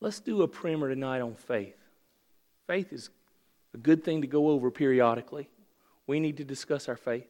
Let's 0.00 0.20
do 0.20 0.42
a 0.42 0.48
primer 0.48 0.88
tonight 0.88 1.20
on 1.20 1.34
faith. 1.34 1.76
Faith 2.66 2.92
is 2.92 3.10
a 3.74 3.78
good 3.78 4.04
thing 4.04 4.20
to 4.20 4.28
go 4.28 4.48
over 4.48 4.70
periodically. 4.70 5.48
We 6.06 6.20
need 6.20 6.36
to 6.36 6.44
discuss 6.44 6.88
our 6.88 6.96
faith, 6.96 7.26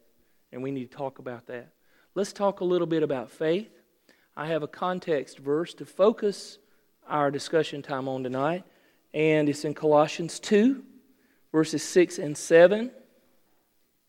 and 0.52 0.62
we 0.62 0.70
need 0.70 0.90
to 0.90 0.96
talk 0.96 1.18
about 1.18 1.46
that. 1.46 1.72
Let's 2.14 2.32
talk 2.32 2.60
a 2.60 2.64
little 2.64 2.86
bit 2.86 3.02
about 3.02 3.30
faith. 3.30 3.70
I 4.36 4.46
have 4.48 4.62
a 4.62 4.68
context 4.68 5.38
verse 5.38 5.72
to 5.74 5.86
focus 5.86 6.58
our 7.08 7.30
discussion 7.30 7.80
time 7.80 8.06
on 8.06 8.22
tonight, 8.22 8.64
and 9.14 9.48
it's 9.48 9.64
in 9.64 9.72
Colossians 9.72 10.38
2, 10.38 10.84
verses 11.52 11.82
6 11.82 12.18
and 12.18 12.36
7. 12.36 12.90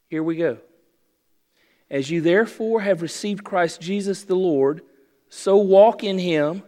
Here 0.10 0.22
we 0.22 0.36
go. 0.36 0.58
As 1.90 2.12
you 2.12 2.22
therefore 2.22 2.82
have 2.82 3.02
received 3.02 3.44
Christ 3.44 3.80
Jesus 3.80 4.24
the 4.24 4.36
Lord, 4.36 4.82
so 5.30 5.58
walk 5.58 6.04
in 6.04 6.20
him, 6.20 6.64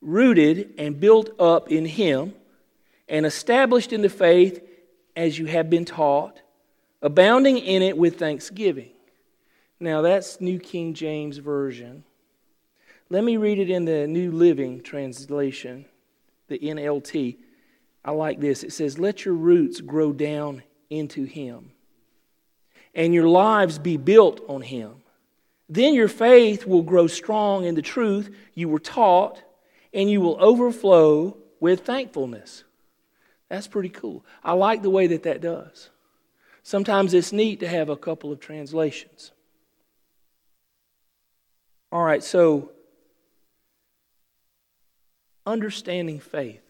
rooted 0.00 0.74
and 0.78 0.98
built 0.98 1.30
up 1.38 1.70
in 1.70 1.84
him, 1.84 2.34
and 3.08 3.26
established 3.26 3.92
in 3.92 4.02
the 4.02 4.08
faith 4.08 4.62
as 5.16 5.38
you 5.38 5.46
have 5.46 5.68
been 5.68 5.84
taught, 5.84 6.40
abounding 7.02 7.58
in 7.58 7.82
it 7.82 7.96
with 7.96 8.18
thanksgiving. 8.18 8.90
Now 9.80 10.02
that's 10.02 10.40
New 10.40 10.58
King 10.58 10.94
James 10.94 11.38
Version. 11.38 12.04
Let 13.08 13.24
me 13.24 13.36
read 13.36 13.58
it 13.58 13.70
in 13.70 13.84
the 13.84 14.06
New 14.06 14.30
Living 14.30 14.82
Translation, 14.82 15.84
the 16.48 16.58
NLT. 16.58 17.36
I 18.04 18.10
like 18.12 18.40
this. 18.40 18.62
It 18.62 18.72
says, 18.72 18.98
Let 18.98 19.24
your 19.24 19.34
roots 19.34 19.80
grow 19.80 20.12
down 20.12 20.62
into 20.88 21.24
him 21.24 21.72
and 22.94 23.14
your 23.14 23.28
lives 23.28 23.78
be 23.78 23.96
built 23.96 24.40
on 24.48 24.62
him. 24.62 25.02
Then 25.68 25.94
your 25.94 26.08
faith 26.08 26.66
will 26.66 26.82
grow 26.82 27.06
strong 27.06 27.64
in 27.64 27.74
the 27.74 27.82
truth 27.82 28.34
you 28.54 28.68
were 28.68 28.80
taught, 28.80 29.42
and 29.92 30.10
you 30.10 30.20
will 30.20 30.36
overflow 30.40 31.36
with 31.58 31.84
thankfulness. 31.84 32.64
That's 33.48 33.66
pretty 33.66 33.88
cool. 33.88 34.24
I 34.44 34.52
like 34.52 34.82
the 34.82 34.90
way 34.90 35.08
that 35.08 35.24
that 35.24 35.40
does. 35.40 35.90
Sometimes 36.62 37.14
it's 37.14 37.32
neat 37.32 37.60
to 37.60 37.68
have 37.68 37.88
a 37.88 37.96
couple 37.96 38.30
of 38.30 38.40
translations. 38.40 39.32
All 41.90 42.02
right, 42.02 42.22
so 42.22 42.70
understanding 45.44 46.20
faith. 46.20 46.62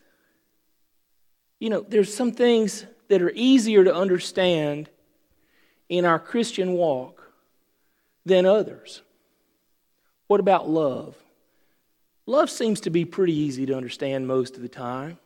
You 1.58 1.68
know, 1.68 1.84
there's 1.86 2.14
some 2.14 2.32
things 2.32 2.86
that 3.08 3.20
are 3.20 3.32
easier 3.34 3.84
to 3.84 3.94
understand 3.94 4.88
in 5.88 6.06
our 6.06 6.18
Christian 6.18 6.72
walk 6.72 7.32
than 8.24 8.46
others. 8.46 9.02
What 10.28 10.40
about 10.40 10.70
love? 10.70 11.16
Love 12.26 12.50
seems 12.50 12.80
to 12.80 12.90
be 12.90 13.04
pretty 13.04 13.34
easy 13.34 13.66
to 13.66 13.76
understand 13.76 14.26
most 14.26 14.56
of 14.56 14.62
the 14.62 14.68
time. 14.68 15.18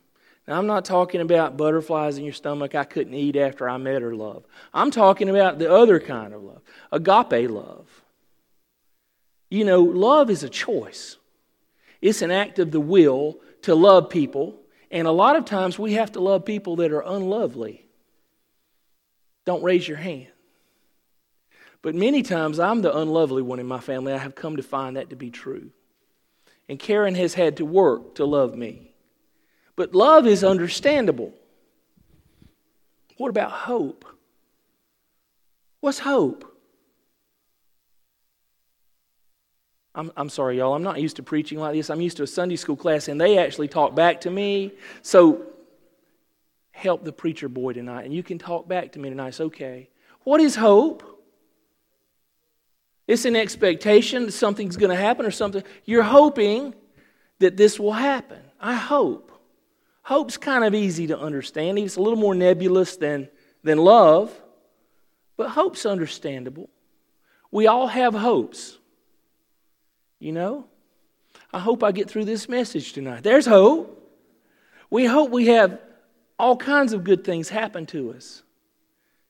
Now, 0.47 0.57
I'm 0.59 0.67
not 0.67 0.85
talking 0.85 1.21
about 1.21 1.57
butterflies 1.57 2.17
in 2.17 2.23
your 2.23 2.33
stomach 2.33 2.75
I 2.75 2.83
couldn't 2.83 3.15
eat 3.15 3.35
after 3.35 3.67
I 3.67 3.77
met 3.77 4.01
her 4.01 4.15
love. 4.15 4.45
I'm 4.73 4.91
talking 4.91 5.29
about 5.29 5.57
the 5.57 5.71
other 5.71 5.99
kind 5.99 6.33
of 6.33 6.43
love, 6.43 6.61
agape 6.91 7.49
love. 7.49 8.03
You 9.49 9.65
know, 9.65 9.81
love 9.81 10.29
is 10.29 10.43
a 10.43 10.49
choice, 10.49 11.17
it's 12.01 12.21
an 12.21 12.31
act 12.31 12.59
of 12.59 12.71
the 12.71 12.79
will 12.79 13.39
to 13.63 13.73
love 13.73 14.09
people, 14.09 14.59
and 14.91 15.07
a 15.07 15.11
lot 15.11 15.35
of 15.35 15.45
times 15.45 15.79
we 15.79 15.93
have 15.93 16.11
to 16.13 16.19
love 16.19 16.45
people 16.45 16.75
that 16.77 16.91
are 16.91 17.01
unlovely. 17.01 17.85
Don't 19.45 19.63
raise 19.63 19.87
your 19.87 19.97
hand. 19.97 20.27
But 21.81 21.93
many 21.93 22.23
times 22.23 22.59
I'm 22.59 22.81
the 22.81 22.95
unlovely 22.95 23.43
one 23.43 23.59
in 23.59 23.67
my 23.67 23.79
family. 23.79 24.13
I 24.13 24.17
have 24.17 24.33
come 24.33 24.57
to 24.57 24.63
find 24.63 24.97
that 24.97 25.11
to 25.11 25.15
be 25.15 25.29
true. 25.29 25.71
And 26.67 26.79
Karen 26.79 27.15
has 27.15 27.35
had 27.35 27.57
to 27.57 27.65
work 27.65 28.15
to 28.15 28.25
love 28.25 28.55
me. 28.55 28.91
But 29.75 29.93
love 29.93 30.25
is 30.25 30.43
understandable. 30.43 31.33
What 33.17 33.29
about 33.29 33.51
hope? 33.51 34.05
What's 35.79 35.99
hope? 35.99 36.51
I'm, 39.93 40.11
I'm 40.17 40.29
sorry, 40.29 40.57
y'all. 40.57 40.73
I'm 40.73 40.83
not 40.83 40.99
used 40.99 41.15
to 41.17 41.23
preaching 41.23 41.59
like 41.59 41.73
this. 41.73 41.89
I'm 41.89 42.01
used 42.01 42.17
to 42.17 42.23
a 42.23 42.27
Sunday 42.27 42.57
school 42.57 42.75
class, 42.75 43.07
and 43.07 43.19
they 43.19 43.37
actually 43.37 43.69
talk 43.69 43.95
back 43.95 44.21
to 44.21 44.31
me. 44.31 44.73
So 45.01 45.45
help 46.71 47.05
the 47.05 47.13
preacher 47.13 47.47
boy 47.47 47.73
tonight, 47.73 48.03
and 48.03 48.13
you 48.13 48.23
can 48.23 48.37
talk 48.37 48.67
back 48.67 48.91
to 48.93 48.99
me 48.99 49.09
tonight. 49.09 49.29
It's 49.29 49.41
okay. 49.41 49.89
What 50.23 50.41
is 50.41 50.55
hope? 50.55 51.14
It's 53.07 53.25
an 53.25 53.35
expectation 53.35 54.25
that 54.25 54.31
something's 54.31 54.77
going 54.77 54.89
to 54.89 54.95
happen 54.95 55.25
or 55.25 55.31
something. 55.31 55.63
You're 55.83 56.03
hoping 56.03 56.73
that 57.39 57.57
this 57.57 57.79
will 57.79 57.93
happen. 57.93 58.39
I 58.59 58.75
hope. 58.75 59.31
Hope's 60.01 60.37
kind 60.37 60.63
of 60.63 60.73
easy 60.73 61.07
to 61.07 61.19
understand. 61.19 61.77
It's 61.79 61.97
a 61.97 62.01
little 62.01 62.17
more 62.19 62.35
nebulous 62.35 62.97
than, 62.97 63.29
than 63.63 63.77
love, 63.77 64.33
but 65.37 65.49
hope's 65.49 65.85
understandable. 65.85 66.69
We 67.51 67.67
all 67.67 67.87
have 67.87 68.13
hopes. 68.13 68.77
You 70.19 70.31
know? 70.31 70.67
I 71.53 71.59
hope 71.59 71.83
I 71.83 71.91
get 71.91 72.09
through 72.09 72.25
this 72.25 72.49
message 72.49 72.93
tonight. 72.93 73.23
There's 73.23 73.45
hope. 73.45 74.01
We 74.89 75.05
hope 75.05 75.31
we 75.31 75.47
have 75.47 75.79
all 76.37 76.57
kinds 76.57 76.93
of 76.93 77.03
good 77.03 77.23
things 77.23 77.49
happen 77.49 77.85
to 77.87 78.13
us. 78.13 78.43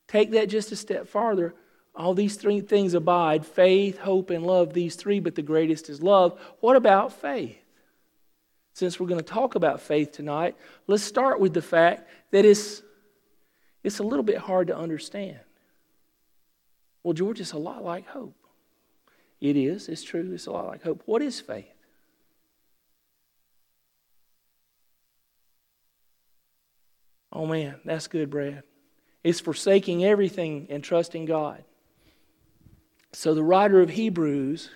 Take 0.07 0.31
that 0.31 0.49
just 0.49 0.71
a 0.71 0.75
step 0.75 1.07
farther. 1.07 1.53
All 1.95 2.13
these 2.13 2.35
three 2.35 2.59
things 2.59 2.93
abide 2.93 3.45
faith, 3.45 3.97
hope, 3.97 4.29
and 4.29 4.45
love, 4.45 4.73
these 4.73 4.95
three, 4.95 5.19
but 5.19 5.35
the 5.35 5.41
greatest 5.41 5.89
is 5.89 6.01
love. 6.01 6.39
What 6.59 6.75
about 6.75 7.13
faith? 7.13 7.57
Since 8.73 8.99
we're 8.99 9.07
going 9.07 9.21
to 9.21 9.25
talk 9.25 9.55
about 9.55 9.79
faith 9.79 10.11
tonight, 10.11 10.57
let's 10.87 11.03
start 11.03 11.39
with 11.39 11.53
the 11.53 11.61
fact 11.61 12.09
that 12.31 12.43
it's, 12.43 12.81
it's 13.83 13.99
a 13.99 14.03
little 14.03 14.23
bit 14.23 14.37
hard 14.37 14.67
to 14.67 14.75
understand. 14.75 15.39
Well, 17.03 17.13
George, 17.13 17.39
it's 17.39 17.53
a 17.53 17.57
lot 17.57 17.83
like 17.85 18.07
hope. 18.07 18.35
It 19.39 19.55
is, 19.55 19.87
it's 19.87 20.03
true, 20.03 20.31
it's 20.33 20.47
a 20.47 20.51
lot 20.51 20.67
like 20.67 20.83
hope. 20.83 21.01
What 21.05 21.21
is 21.21 21.39
faith? 21.39 21.67
Oh 27.31 27.45
man, 27.45 27.75
that's 27.85 28.07
good, 28.07 28.29
Brad. 28.29 28.63
It's 29.23 29.39
forsaking 29.39 30.03
everything 30.03 30.67
and 30.69 30.83
trusting 30.83 31.25
God. 31.25 31.63
So 33.15 33.33
the 33.33 33.43
writer 33.43 33.79
of 33.79 33.91
Hebrews 33.91 34.69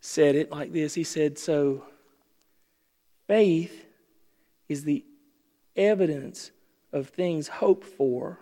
said 0.00 0.36
it 0.36 0.50
like 0.50 0.72
this 0.72 0.94
He 0.94 1.02
said, 1.02 1.38
So 1.38 1.84
faith 3.26 3.86
is 4.68 4.84
the 4.84 5.04
evidence 5.74 6.52
of 6.92 7.08
things 7.08 7.48
hoped 7.48 7.84
for. 7.84 8.38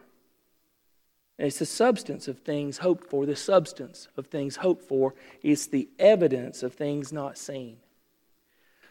It's 1.38 1.58
the 1.58 1.66
substance 1.66 2.28
of 2.28 2.40
things 2.40 2.78
hoped 2.78 3.08
for. 3.08 3.24
The 3.24 3.34
substance 3.34 4.06
of 4.18 4.26
things 4.26 4.56
hoped 4.56 4.84
for 4.84 5.14
is 5.42 5.68
the 5.68 5.88
evidence 5.98 6.62
of 6.62 6.74
things 6.74 7.10
not 7.10 7.38
seen. 7.38 7.78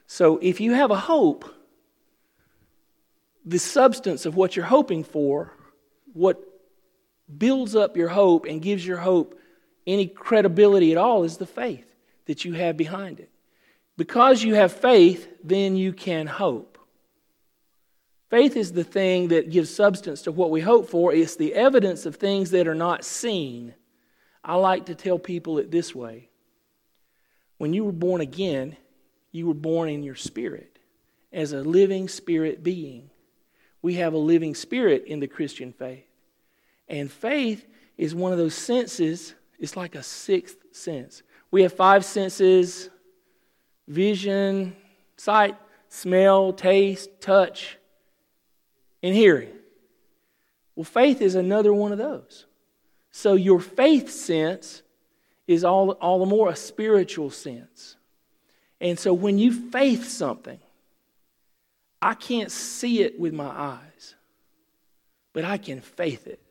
So 0.08 0.40
if 0.42 0.60
you 0.60 0.74
have 0.74 0.90
a 0.90 0.98
hope, 0.98 1.46
the 3.46 3.60
substance 3.60 4.26
of 4.26 4.36
what 4.36 4.56
you're 4.56 4.66
hoping 4.66 5.04
for, 5.04 5.54
what 6.14 6.42
builds 7.38 7.76
up 7.76 7.96
your 7.96 8.10
hope 8.10 8.46
and 8.46 8.60
gives 8.60 8.86
your 8.86 8.98
hope 8.98 9.38
any 9.88 10.08
credibility 10.08 10.92
at 10.92 10.98
all 10.98 11.24
is 11.24 11.38
the 11.38 11.46
faith 11.46 11.96
that 12.26 12.46
you 12.46 12.54
have 12.54 12.78
behind 12.78 13.20
it. 13.20 13.30
Because 13.98 14.44
you 14.44 14.56
have 14.56 14.72
faith, 14.72 15.28
then 15.44 15.76
you 15.76 15.94
can 15.94 16.28
hope. 16.28 16.78
Faith 18.30 18.56
is 18.56 18.72
the 18.72 18.84
thing 18.84 19.28
that 19.28 19.52
gives 19.52 19.74
substance 19.74 20.22
to 20.22 20.32
what 20.32 20.52
we 20.52 20.62
hope 20.62 20.90
for. 20.90 21.14
It's 21.14 21.36
the 21.36 21.54
evidence 21.54 22.06
of 22.06 22.16
things 22.16 22.52
that 22.52 22.68
are 22.68 22.76
not 22.76 23.04
seen. 23.04 23.74
I 24.44 24.56
like 24.56 24.86
to 24.86 24.96
tell 24.96 25.20
people 25.20 25.58
it 25.58 25.70
this 25.70 25.94
way 25.94 26.30
when 27.58 27.74
you 27.74 27.84
were 27.84 27.92
born 27.92 28.22
again, 28.22 28.76
you 29.32 29.48
were 29.48 29.54
born 29.54 29.90
in 29.90 30.02
your 30.02 30.16
spirit 30.16 30.80
as 31.32 31.54
a 31.54 31.62
living 31.62 32.08
spirit 32.08 32.64
being. 32.64 33.10
We 33.82 33.96
have 33.96 34.14
a 34.14 34.18
living 34.18 34.56
spirit 34.56 35.06
in 35.06 35.20
the 35.20 35.28
Christian 35.28 35.74
faith. 35.74 36.06
And 36.88 37.12
faith 37.12 37.68
is 37.98 38.16
one 38.16 38.32
of 38.32 38.38
those 38.38 38.56
senses 38.56 39.36
it's 39.62 39.78
like 39.78 39.96
a 39.96 40.04
sixth 40.04 40.58
sense. 40.74 41.22
We 41.52 41.62
have 41.62 41.72
five 41.72 42.04
senses 42.04 42.90
vision, 43.88 44.76
sight, 45.18 45.56
smell, 45.90 46.54
taste, 46.54 47.10
touch, 47.20 47.78
and 49.04 49.14
hearing. 49.14 49.50
Well, 50.76 50.86
faith 50.86 51.22
is 51.22 51.36
another 51.36 51.74
one 51.74 51.92
of 51.92 51.98
those. 51.98 52.46
So 53.12 53.34
your 53.34 53.60
faith 53.60 54.10
sense 54.10 54.82
is 55.48 55.64
all, 55.64 55.92
all 55.92 56.20
the 56.20 56.26
more 56.26 56.50
a 56.50 56.56
spiritual 56.56 57.30
sense. 57.30 57.98
And 58.80 58.98
so 58.98 59.14
when 59.14 59.38
you 59.38 59.70
faith 59.70 60.08
something, 60.08 60.60
I 62.02 62.14
can't 62.14 62.52
see 62.52 63.02
it 63.02 63.20
with 63.20 63.34
my 63.34 63.50
eyes, 63.50 64.16
but 65.34 65.44
I 65.44 65.58
can 65.58 65.82
faith 65.82 66.26
it 66.26 66.42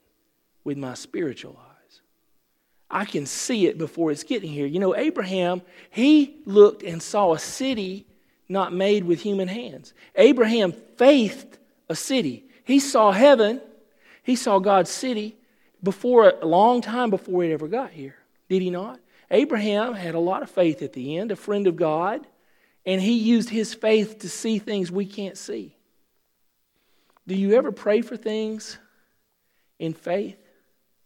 with 0.63 0.77
my 0.77 0.95
spiritual 0.95 1.59
eyes. 1.59 1.70
I 2.91 3.05
can 3.05 3.25
see 3.25 3.67
it 3.67 3.79
before 3.79 4.11
it's 4.11 4.25
getting 4.25 4.51
here. 4.51 4.67
You 4.67 4.81
know, 4.81 4.97
Abraham, 4.97 5.63
he 5.91 6.37
looked 6.45 6.83
and 6.83 7.01
saw 7.01 7.33
a 7.33 7.39
city 7.39 8.07
not 8.49 8.73
made 8.73 9.05
with 9.05 9.21
human 9.21 9.47
hands. 9.47 9.95
Abraham 10.17 10.73
faithed 10.73 11.59
a 11.89 11.95
city. 11.95 12.45
He 12.65 12.81
saw 12.81 13.13
heaven, 13.13 13.61
he 14.23 14.35
saw 14.35 14.59
God's 14.59 14.91
city 14.91 15.37
before 15.83 16.35
a 16.41 16.47
long 16.47 16.81
time 16.81 17.11
before 17.11 17.45
it 17.45 17.53
ever 17.53 17.69
got 17.69 17.91
here. 17.91 18.17
Did 18.49 18.63
he 18.63 18.71
not? 18.71 19.01
Abraham 19.31 19.95
had 19.95 20.17
a 20.17 20.21
lot 20.21 20.43
of 20.43 20.51
faith 20.51 20.83
at 20.83 20.93
the 20.93 21.17
end, 21.17 21.31
a 21.31 21.37
friend 21.37 21.69
of 21.69 21.77
God, 21.77 22.27
and 22.85 23.01
he 23.01 23.13
used 23.13 23.51
his 23.51 23.73
faith 23.73 24.19
to 24.21 24.29
see 24.29 24.59
things 24.59 24.91
we 24.91 25.07
can't 25.07 25.39
see. 25.39 25.77
Do 27.27 27.37
you 27.37 27.55
ever 27.55 27.71
pray 27.71 28.03
for 28.03 28.17
things 28.17 28.79
in 29.79 29.95
faith? 29.95 30.39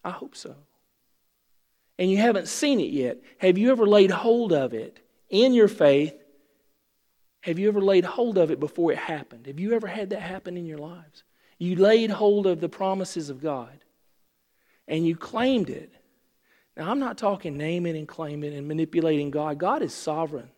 I 0.03 0.11
hope 0.11 0.35
so. 0.35 0.55
And 1.99 2.11
you 2.11 2.17
haven't 2.17 2.49
seen 2.49 2.81
it 2.81 2.91
yet. 2.91 3.19
Have 3.38 3.56
you 3.56 3.70
ever 3.70 3.87
laid 3.87 4.11
hold 4.11 4.52
of 4.52 4.75
it 4.75 5.00
in 5.31 5.55
your 5.55 5.69
faith? 5.69 6.14
Have 7.43 7.58
you 7.58 7.69
ever 7.69 7.81
laid 7.81 8.05
hold 8.05 8.38
of 8.38 8.50
it 8.50 8.58
before 8.58 8.91
it 8.93 8.99
happened? 8.99 9.46
Have 9.46 9.61
you 9.61 9.75
ever 9.75 9.87
had 9.87 10.11
that 10.11 10.20
happen 10.20 10.56
in 10.56 10.67
your 10.67 10.79
lives? 10.79 11.23
You 11.58 11.76
laid 11.76 12.11
hold 12.11 12.46
of 12.46 12.61
the 12.61 12.69
promises 12.69 13.31
of 13.31 13.43
God 13.43 13.85
and 14.88 15.06
you 15.06 15.17
claimed 15.17 15.70
it. 15.70 15.93
Now, 16.76 16.91
I'm 16.91 16.99
not 16.99 17.19
talking 17.19 17.56
naming 17.56 17.97
and 17.97 18.08
claiming 18.08 18.55
and 18.55 18.67
manipulating 18.67 19.31
God. 19.31 19.58
God 19.58 19.82
is 19.82 19.94
sovereign. 19.94 20.50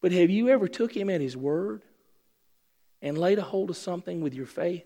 But 0.00 0.12
have 0.12 0.30
you 0.30 0.48
ever 0.48 0.68
took 0.68 0.96
him 0.96 1.10
at 1.10 1.20
his 1.20 1.36
word 1.36 1.82
and 3.02 3.18
laid 3.18 3.38
a 3.38 3.42
hold 3.42 3.70
of 3.70 3.76
something 3.76 4.20
with 4.20 4.34
your 4.34 4.46
faith 4.46 4.84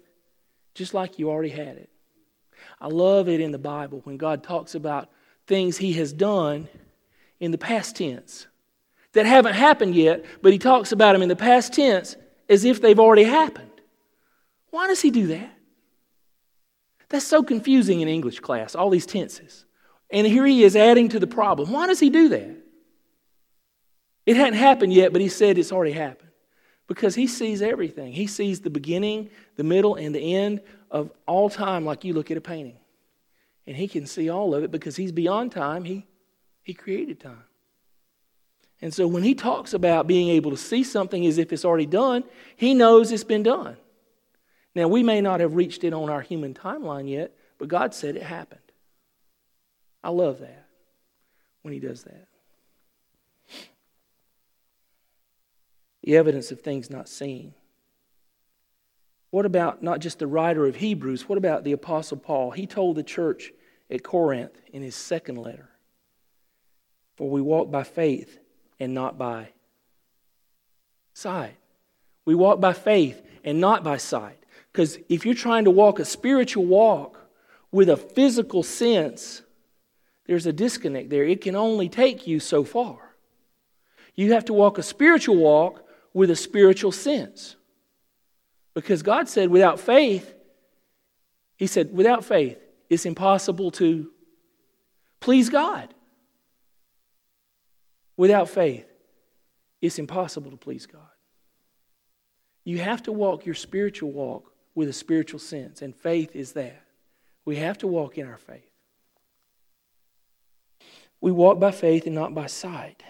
just 0.75 0.95
like 0.95 1.19
you 1.19 1.31
already 1.31 1.51
had 1.51 1.77
it? 1.77 1.91
I 2.81 2.89
love 2.89 3.29
it 3.29 3.41
in 3.41 3.53
the 3.53 3.59
Bible 3.59 4.01
when 4.05 4.17
God 4.17 4.43
talks 4.43 4.75
about 4.75 5.11
things 5.47 5.77
he 5.77 5.93
has 5.95 6.13
done 6.13 6.69
in 7.41 7.51
the 7.51 7.59
past 7.59 7.97
tense 7.97 8.47
that 9.13 9.27
haven't 9.27 9.55
happened 9.55 9.95
yet, 9.95 10.25
but 10.43 10.53
he 10.53 10.59
talks 10.59 10.93
about 10.93 11.13
them 11.13 11.23
in 11.23 11.29
the 11.29 11.37
past 11.37 11.73
tense 11.73 12.17
as 12.49 12.65
if 12.65 12.81
they've 12.81 13.01
already 13.01 13.25
happened. 13.25 13.71
Why 14.71 14.87
does 14.87 15.01
he 15.01 15.11
do 15.11 15.29
that? 15.29 15.51
That's 17.09 17.27
so 17.27 17.43
confusing 17.43 18.01
in 18.01 18.09
English 18.09 18.41
class, 18.41 18.75
all 18.75 18.91
these 18.91 19.07
tenses. 19.07 19.65
And 20.11 20.27
here 20.27 20.45
he 20.47 20.65
is 20.65 20.77
adding 20.77 21.09
to 21.11 21.21
the 21.21 21.27
problem. 21.27 21.71
Why 21.71 21.87
does 21.87 22.01
he 22.01 22.11
do 22.11 22.29
that? 22.31 22.57
It 24.27 24.37
hadn't 24.37 24.59
happened 24.59 24.93
yet, 24.93 25.13
but 25.13 25.21
he 25.21 25.29
said 25.29 25.59
it's 25.59 25.73
already 25.73 25.93
happened. 25.93 26.31
Because 26.87 27.15
he 27.15 27.27
sees 27.27 27.63
everything. 27.63 28.13
He 28.13 28.27
sees 28.27 28.61
the 28.61 28.71
beginning, 28.71 29.31
the 29.57 29.65
middle, 29.65 29.95
and 29.95 30.15
the 30.15 30.35
end 30.35 30.61
of 30.91 31.11
all 31.27 31.49
time, 31.49 31.85
like 31.85 32.05
you 32.05 32.13
look 32.13 32.31
at 32.31 32.37
a 32.37 32.41
painting. 32.41 32.77
And 33.67 33.77
he 33.77 33.89
can 33.89 34.07
see 34.07 34.29
all 34.29 34.55
of 34.55 34.63
it 34.63 34.71
because 34.71 34.97
he's 34.97 35.13
beyond 35.13 35.53
time. 35.53 35.85
He, 35.85 36.07
he 36.63 36.75
created 36.75 37.21
time. 37.21 37.45
And 38.83 38.93
so 38.93 39.07
when 39.07 39.23
he 39.23 39.35
talks 39.35 39.73
about 39.73 40.07
being 40.07 40.29
able 40.29 40.51
to 40.51 40.57
see 40.57 40.85
something 40.85 41.25
as 41.25 41.39
if 41.39 41.53
it's 41.53 41.65
already 41.65 41.87
done, 41.87 42.25
he 42.57 42.75
knows 42.75 43.11
it's 43.13 43.25
been 43.25 43.43
done. 43.43 43.77
Now, 44.75 44.89
we 44.89 45.03
may 45.03 45.21
not 45.21 45.41
have 45.41 45.55
reached 45.55 45.85
it 45.85 45.95
on 45.95 46.11
our 46.11 46.21
human 46.21 46.53
timeline 46.53 47.09
yet, 47.09 47.33
but 47.59 47.69
God 47.69 47.95
said 47.95 48.17
it 48.17 48.23
happened. 48.23 48.61
I 50.03 50.11
love 50.11 50.41
that 50.41 50.67
when 51.63 51.73
he 51.73 51.81
does 51.81 52.03
that. 52.05 52.29
The 56.03 56.17
evidence 56.17 56.51
of 56.51 56.61
things 56.61 56.91
not 56.91 57.09
seen. 57.09 57.55
What 59.35 59.47
about 59.47 59.83
not 59.83 59.99
just 59.99 60.21
the 60.21 60.29
writer 60.29 60.65
of 60.65 60.77
Hebrews? 60.77 61.29
What 61.29 61.39
about 61.39 61.65
the 61.65 61.73
Apostle 61.73 62.19
Paul? 62.19 62.53
He 62.53 62.69
told 62.69 62.95
the 62.95 63.03
church 63.03 63.53
at 63.91 64.05
Corinth 64.05 64.57
in 64.73 64.81
his 64.81 64.95
second 64.95 65.39
letter 65.39 65.71
For 67.17 67.29
we 67.29 67.41
walk 67.41 67.69
by 67.69 67.83
faith 67.83 68.39
and 68.79 68.95
not 68.95 69.19
by 69.19 69.49
sight. 71.15 71.57
We 72.25 72.37
walk 72.37 72.61
by 72.61 72.75
faith 72.75 73.27
and 73.43 73.61
not 73.61 73.83
by 73.83 73.97
sight. 73.97 74.39
Because 74.71 74.99
if 75.09 75.27
you're 75.27 75.35
trying 75.35 75.65
to 75.65 75.71
walk 75.73 75.99
a 75.99 76.05
spiritual 76.05 76.67
walk 76.67 77.19
with 77.73 77.89
a 77.89 77.97
physical 77.97 78.63
sense, 78.63 79.43
there's 80.27 80.47
a 80.47 80.53
disconnect 80.53 81.11
there. 81.11 81.25
It 81.25 81.41
can 81.41 81.57
only 81.57 81.89
take 81.89 82.29
you 82.29 82.39
so 82.39 82.63
far. 82.63 83.17
You 84.15 84.35
have 84.35 84.45
to 84.45 84.53
walk 84.53 84.79
a 84.79 84.83
spiritual 84.85 85.39
walk 85.39 85.85
with 86.13 86.31
a 86.31 86.37
spiritual 86.37 86.93
sense. 86.93 87.57
Because 88.75 89.03
God 89.03 89.29
said, 89.29 89.51
without 89.51 89.79
faith, 89.81 90.35
He 91.57 91.67
said, 91.67 91.95
without 91.95 92.25
faith, 92.25 92.59
it's 92.91 93.07
impossible 93.07 93.71
to 93.73 94.11
please 95.21 95.49
God. 95.49 95.95
Without 98.17 98.49
faith, 98.49 98.87
it's 99.81 99.99
impossible 99.99 100.51
to 100.51 100.57
please 100.57 100.87
God. 100.87 101.01
You 102.65 102.79
have 102.79 103.03
to 103.05 103.13
walk 103.13 103.47
your 103.47 103.55
spiritual 103.55 104.13
walk 104.13 104.53
with 104.75 104.89
a 104.89 104.93
spiritual 104.93 105.39
sense, 105.39 105.83
and 105.83 105.95
faith 105.95 106.35
is 106.35 106.53
that. 106.53 106.83
We 107.45 107.57
have 107.57 107.79
to 107.79 107.87
walk 107.87 108.17
in 108.19 108.27
our 108.27 108.39
faith. 108.39 108.71
We 111.21 111.31
walk 111.31 111.61
by 111.61 111.71
faith 111.71 112.07
and 112.07 112.15
not 112.15 112.35
by 112.35 112.47
sight. 112.47 113.03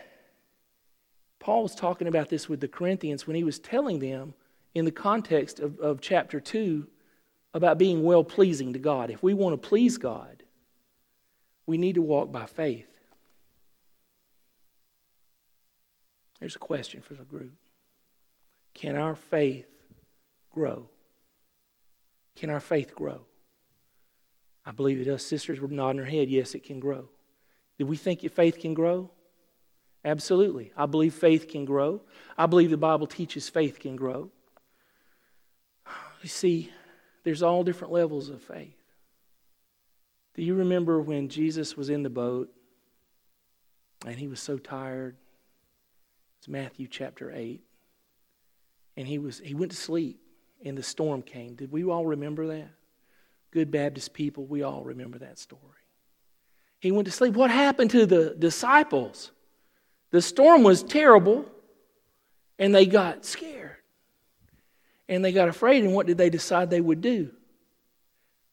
Paul 1.38 1.62
was 1.62 1.74
talking 1.74 2.08
about 2.08 2.28
this 2.28 2.48
with 2.48 2.60
the 2.60 2.68
Corinthians 2.68 3.26
when 3.26 3.36
he 3.36 3.44
was 3.44 3.58
telling 3.58 3.98
them 3.98 4.34
in 4.74 4.84
the 4.84 4.90
context 4.90 5.60
of, 5.60 5.78
of 5.78 6.00
chapter 6.00 6.40
2 6.40 6.86
about 7.54 7.78
being 7.78 8.02
well 8.02 8.24
pleasing 8.24 8.72
to 8.72 8.78
God. 8.78 9.10
If 9.10 9.22
we 9.22 9.32
want 9.32 9.60
to 9.60 9.68
please 9.68 9.96
God, 9.96 10.42
we 11.66 11.78
need 11.78 11.94
to 11.94 12.02
walk 12.02 12.32
by 12.32 12.46
faith. 12.46 12.88
There's 16.40 16.56
a 16.56 16.58
question 16.60 17.00
for 17.00 17.14
the 17.14 17.24
group 17.24 17.52
Can 18.74 18.96
our 18.96 19.14
faith 19.14 19.66
grow? 20.50 20.88
Can 22.36 22.50
our 22.50 22.60
faith 22.60 22.94
grow? 22.94 23.22
I 24.66 24.72
believe 24.72 25.00
it 25.00 25.04
does. 25.04 25.24
Sisters 25.24 25.60
were 25.60 25.68
nodding 25.68 26.00
her 26.00 26.04
head. 26.04 26.28
Yes, 26.28 26.54
it 26.54 26.64
can 26.64 26.80
grow. 26.80 27.08
Do 27.78 27.86
we 27.86 27.96
think 27.96 28.22
your 28.22 28.30
faith 28.30 28.58
can 28.58 28.74
grow? 28.74 29.10
Absolutely. 30.04 30.72
I 30.76 30.86
believe 30.86 31.14
faith 31.14 31.48
can 31.48 31.64
grow. 31.64 32.02
I 32.36 32.46
believe 32.46 32.70
the 32.70 32.76
Bible 32.76 33.06
teaches 33.06 33.48
faith 33.48 33.78
can 33.78 33.96
grow. 33.96 34.30
You 36.24 36.30
see, 36.30 36.72
there's 37.22 37.42
all 37.42 37.64
different 37.64 37.92
levels 37.92 38.30
of 38.30 38.40
faith. 38.40 38.78
Do 40.34 40.42
you 40.42 40.54
remember 40.54 40.98
when 40.98 41.28
Jesus 41.28 41.76
was 41.76 41.90
in 41.90 42.02
the 42.02 42.08
boat 42.08 42.48
and 44.06 44.16
he 44.16 44.26
was 44.26 44.40
so 44.40 44.56
tired? 44.56 45.16
It's 46.38 46.48
Matthew 46.48 46.88
chapter 46.88 47.30
8. 47.30 47.60
And 48.96 49.06
he 49.06 49.18
was 49.18 49.38
he 49.38 49.54
went 49.54 49.72
to 49.72 49.76
sleep 49.76 50.18
and 50.64 50.78
the 50.78 50.82
storm 50.82 51.20
came. 51.20 51.56
Did 51.56 51.70
we 51.70 51.84
all 51.84 52.06
remember 52.06 52.46
that? 52.46 52.70
Good 53.50 53.70
Baptist 53.70 54.14
people, 54.14 54.46
we 54.46 54.62
all 54.62 54.82
remember 54.82 55.18
that 55.18 55.38
story. 55.38 55.60
He 56.80 56.90
went 56.90 57.04
to 57.04 57.12
sleep. 57.12 57.34
What 57.34 57.50
happened 57.50 57.90
to 57.90 58.06
the 58.06 58.34
disciples? 58.38 59.30
The 60.10 60.22
storm 60.22 60.62
was 60.62 60.82
terrible, 60.82 61.44
and 62.58 62.74
they 62.74 62.86
got 62.86 63.26
scared. 63.26 63.76
And 65.08 65.24
they 65.24 65.32
got 65.32 65.48
afraid, 65.48 65.84
and 65.84 65.94
what 65.94 66.06
did 66.06 66.18
they 66.18 66.30
decide 66.30 66.70
they 66.70 66.80
would 66.80 67.00
do? 67.00 67.30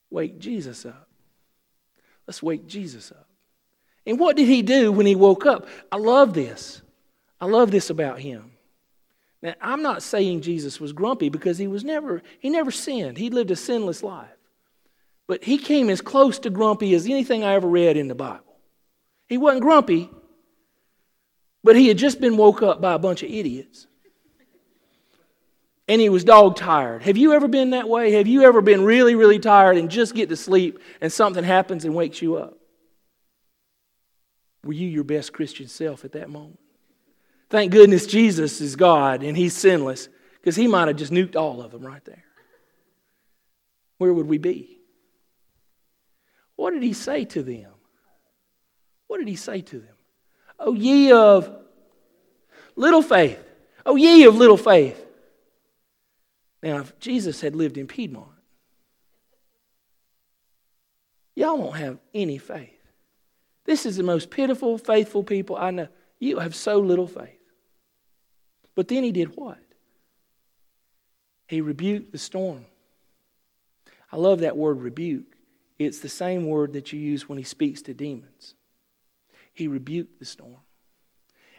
Wake 0.10 0.39
Jesus 0.39 0.86
up. 0.86 1.08
Let's 2.27 2.43
wake 2.43 2.67
Jesus 2.67 3.12
up. 3.12 3.27
And 4.05 4.20
what 4.20 4.36
did 4.36 4.48
he 4.48 4.62
do 4.62 4.91
when 4.91 5.05
he 5.05 5.15
woke 5.15 5.46
up? 5.46 5.67
I 5.91 5.98
love 5.98 6.34
this. 6.34 6.81
I 7.39 7.46
love 7.46 7.72
this 7.72 7.89
about 7.89 8.20
him. 8.20 8.51
Now, 9.41 9.55
I'm 9.62 9.81
not 9.81 10.03
saying 10.03 10.41
Jesus 10.41 10.79
was 10.79 10.93
grumpy 10.93 11.29
because 11.29 11.58
he 11.58 11.67
was 11.67 11.84
never 11.84 12.22
he 12.39 12.50
never 12.50 12.72
sinned. 12.72 13.17
He 13.17 13.29
lived 13.29 13.51
a 13.51 13.55
sinless 13.55 14.03
life. 14.03 14.29
But 15.27 15.43
he 15.43 15.58
came 15.58 15.89
as 15.89 16.01
close 16.01 16.39
to 16.39 16.50
grumpy 16.50 16.93
as 16.93 17.05
anything 17.05 17.43
I 17.43 17.53
ever 17.53 17.67
read 17.67 17.98
in 17.98 18.08
the 18.08 18.15
Bible. 18.15 18.58
He 19.27 19.38
wasn't 19.38 19.62
grumpy, 19.62 20.10
but 21.63 21.75
he 21.75 21.88
had 21.88 21.98
just 21.98 22.20
been 22.20 22.38
woke 22.38 22.62
up 22.62 22.81
by 22.81 22.93
a 22.93 23.00
bunch 23.00 23.24
of 23.24 23.29
idiots. 23.29 23.88
And 25.91 26.00
he 26.00 26.07
was 26.07 26.24
dog 26.24 26.55
tired. 26.55 27.03
Have 27.03 27.17
you 27.17 27.33
ever 27.33 27.50
been 27.50 27.71
that 27.71 27.89
way? 27.89 28.13
Have 28.13 28.25
you 28.25 28.43
ever 28.43 28.62
been 28.62 28.86
really, 28.86 29.13
really 29.13 29.39
tired 29.39 29.75
and 29.75 29.91
just 29.91 30.15
get 30.15 30.29
to 30.29 30.38
sleep 30.38 30.79
and 31.01 31.12
something 31.12 31.43
happens 31.43 31.83
and 31.83 31.93
wakes 31.93 32.21
you 32.21 32.38
up? 32.38 32.57
Were 34.63 34.71
you 34.71 34.88
your 34.88 35.03
best 35.03 35.33
Christian 35.33 35.67
self 35.67 36.05
at 36.05 36.13
that 36.13 36.29
moment? 36.29 36.60
Thank 37.50 37.74
goodness 37.74 38.07
Jesus 38.07 38.62
is 38.62 38.77
God 38.77 39.21
and 39.21 39.36
he's 39.36 39.53
sinless 39.53 40.07
because 40.39 40.55
he 40.55 40.65
might 40.65 40.88
have 40.88 40.95
just 40.95 41.12
nuked 41.12 41.36
all 41.36 41.62
of 41.62 41.71
them 41.71 41.86
right 41.86 42.05
there. 42.05 42.24
Where 43.98 44.13
would 44.13 44.27
we 44.27 44.38
be? 44.38 44.79
What 46.55 46.71
did 46.71 46.83
he 46.83 46.93
say 46.93 47.25
to 47.25 47.43
them? 47.43 47.69
What 49.07 49.17
did 49.17 49.27
he 49.27 49.36
say 49.36 49.60
to 49.60 49.79
them? 49.79 49.95
Oh, 50.57 50.74
ye 50.74 51.12
of 51.12 51.53
little 52.77 53.01
faith. 53.01 53.43
Oh, 53.86 53.98
ye 53.98 54.24
of 54.24 54.38
little 54.38 54.55
faith. 54.55 55.10
Now, 56.63 56.80
if 56.80 56.98
Jesus 57.00 57.41
had 57.41 57.56
lived 57.56 57.77
in 57.77 57.88
Piedmont, 57.88 58.27
y'all 61.36 61.58
won't 61.58 61.77
have 61.77 61.98
any 62.13 62.38
faith. 62.38 62.70
This 63.65 63.86
is 63.86 63.98
the 63.98 64.03
most 64.03 64.30
pitiful, 64.30 64.77
faithful 64.77 65.24
people 65.24 65.56
I 65.56 65.72
know. 65.72 65.88
You 66.20 66.39
have 66.39 66.56
so 66.56 66.80
little 66.80 67.08
faith. 67.08 67.39
But 68.75 68.88
then 68.88 69.03
he 69.03 69.12
did 69.12 69.36
what? 69.36 69.60
He 71.48 71.62
rebuked 71.62 72.12
the 72.12 72.18
storm. 72.18 72.65
I 74.12 74.18
love 74.18 74.39
that 74.39 74.58
word 74.58 74.82
rebuke. 74.82 75.36
It's 75.80 76.00
the 76.00 76.10
same 76.10 76.46
word 76.46 76.74
that 76.74 76.94
you 76.94 77.00
use 77.00 77.27
when 77.27 77.38
he 77.38 77.44
speaks 77.44 77.82
to 77.84 77.94
demons. 77.94 78.56
He 79.53 79.68
rebuked 79.68 80.20
the 80.20 80.25
storm, 80.25 80.58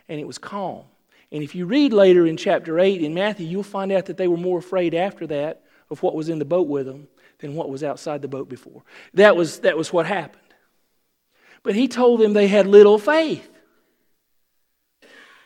and 0.08 0.20
it 0.20 0.26
was 0.26 0.38
calm. 0.38 0.84
And 1.32 1.42
if 1.42 1.54
you 1.54 1.64
read 1.64 1.94
later 1.94 2.26
in 2.26 2.36
chapter 2.36 2.78
8 2.78 3.02
in 3.02 3.14
Matthew, 3.14 3.46
you'll 3.46 3.62
find 3.62 3.90
out 3.90 4.06
that 4.06 4.18
they 4.18 4.28
were 4.28 4.36
more 4.36 4.58
afraid 4.58 4.94
after 4.94 5.26
that 5.28 5.62
of 5.90 6.02
what 6.02 6.14
was 6.14 6.28
in 6.28 6.38
the 6.38 6.44
boat 6.44 6.68
with 6.68 6.84
them 6.84 7.08
than 7.38 7.54
what 7.54 7.70
was 7.70 7.82
outside 7.82 8.20
the 8.20 8.28
boat 8.28 8.50
before. 8.50 8.82
That 9.14 9.34
was, 9.34 9.60
that 9.60 9.76
was 9.76 9.92
what 9.92 10.04
happened. 10.04 10.42
But 11.62 11.74
he 11.74 11.88
told 11.88 12.20
them 12.20 12.34
they 12.34 12.48
had 12.48 12.66
little 12.66 12.98
faith. 12.98 13.48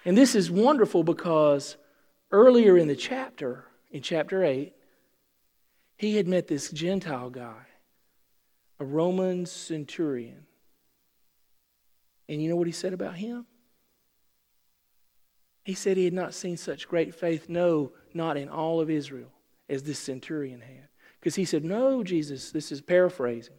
And 0.04 0.18
this 0.18 0.34
is 0.34 0.50
wonderful 0.50 1.04
because 1.04 1.76
earlier 2.32 2.76
in 2.76 2.88
the 2.88 2.96
chapter, 2.96 3.64
in 3.92 4.02
chapter 4.02 4.42
8, 4.42 4.74
he 5.98 6.16
had 6.16 6.26
met 6.26 6.48
this 6.48 6.70
Gentile 6.70 7.30
guy, 7.30 7.66
a 8.80 8.84
Roman 8.84 9.46
centurion. 9.46 10.46
And 12.28 12.42
you 12.42 12.48
know 12.48 12.56
what 12.56 12.66
he 12.66 12.72
said 12.72 12.92
about 12.92 13.14
him? 13.14 13.46
He 15.66 15.74
said 15.74 15.96
he 15.96 16.04
had 16.04 16.14
not 16.14 16.32
seen 16.32 16.56
such 16.56 16.86
great 16.86 17.12
faith, 17.12 17.48
no, 17.48 17.90
not 18.14 18.36
in 18.36 18.48
all 18.48 18.80
of 18.80 18.88
Israel, 18.88 19.32
as 19.68 19.82
this 19.82 19.98
centurion 19.98 20.60
had. 20.60 20.86
Because 21.18 21.34
he 21.34 21.44
said, 21.44 21.64
No, 21.64 22.04
Jesus, 22.04 22.52
this 22.52 22.70
is 22.70 22.80
paraphrasing. 22.80 23.56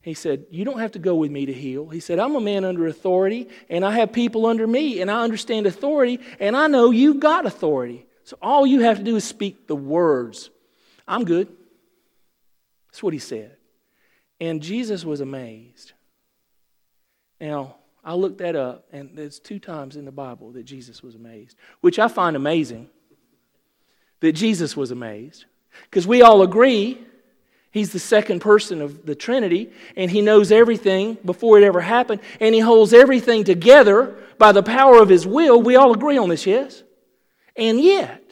He 0.00 0.14
said, 0.14 0.46
You 0.48 0.64
don't 0.64 0.78
have 0.78 0.92
to 0.92 0.98
go 0.98 1.14
with 1.14 1.30
me 1.30 1.44
to 1.44 1.52
heal. 1.52 1.90
He 1.90 2.00
said, 2.00 2.18
I'm 2.18 2.36
a 2.36 2.40
man 2.40 2.64
under 2.64 2.86
authority, 2.86 3.50
and 3.68 3.84
I 3.84 3.90
have 3.90 4.14
people 4.14 4.46
under 4.46 4.66
me, 4.66 5.02
and 5.02 5.10
I 5.10 5.24
understand 5.24 5.66
authority, 5.66 6.20
and 6.40 6.56
I 6.56 6.68
know 6.68 6.90
you've 6.90 7.20
got 7.20 7.44
authority. 7.44 8.06
So 8.24 8.38
all 8.40 8.66
you 8.66 8.80
have 8.80 8.96
to 8.96 9.04
do 9.04 9.16
is 9.16 9.24
speak 9.24 9.66
the 9.66 9.76
words. 9.76 10.48
I'm 11.06 11.26
good. 11.26 11.54
That's 12.88 13.02
what 13.02 13.12
he 13.12 13.18
said. 13.18 13.58
And 14.40 14.62
Jesus 14.62 15.04
was 15.04 15.20
amazed. 15.20 15.92
Now, 17.38 17.76
I 18.06 18.14
looked 18.14 18.38
that 18.38 18.54
up, 18.54 18.86
and 18.92 19.10
there's 19.14 19.40
two 19.40 19.58
times 19.58 19.96
in 19.96 20.04
the 20.04 20.12
Bible 20.12 20.52
that 20.52 20.62
Jesus 20.62 21.02
was 21.02 21.16
amazed, 21.16 21.56
which 21.80 21.98
I 21.98 22.06
find 22.06 22.36
amazing 22.36 22.88
that 24.20 24.32
Jesus 24.32 24.76
was 24.76 24.92
amazed. 24.92 25.44
Because 25.90 26.06
we 26.06 26.22
all 26.22 26.42
agree 26.42 27.04
he's 27.72 27.92
the 27.92 27.98
second 27.98 28.40
person 28.40 28.80
of 28.80 29.04
the 29.04 29.16
Trinity, 29.16 29.72
and 29.96 30.08
he 30.08 30.22
knows 30.22 30.52
everything 30.52 31.18
before 31.24 31.58
it 31.58 31.64
ever 31.64 31.80
happened, 31.80 32.20
and 32.38 32.54
he 32.54 32.60
holds 32.60 32.94
everything 32.94 33.42
together 33.42 34.16
by 34.38 34.52
the 34.52 34.62
power 34.62 35.02
of 35.02 35.08
his 35.08 35.26
will. 35.26 35.60
We 35.60 35.74
all 35.74 35.92
agree 35.92 36.16
on 36.16 36.28
this, 36.28 36.46
yes? 36.46 36.84
And 37.56 37.80
yet, 37.80 38.22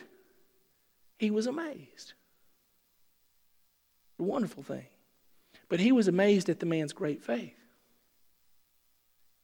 he 1.18 1.32
was 1.32 1.48
amazed. 1.48 2.12
A 4.20 4.22
wonderful 4.22 4.62
thing. 4.62 4.86
But 5.68 5.80
he 5.80 5.90
was 5.90 6.06
amazed 6.06 6.48
at 6.48 6.60
the 6.60 6.66
man's 6.66 6.92
great 6.92 7.24
faith. 7.24 7.63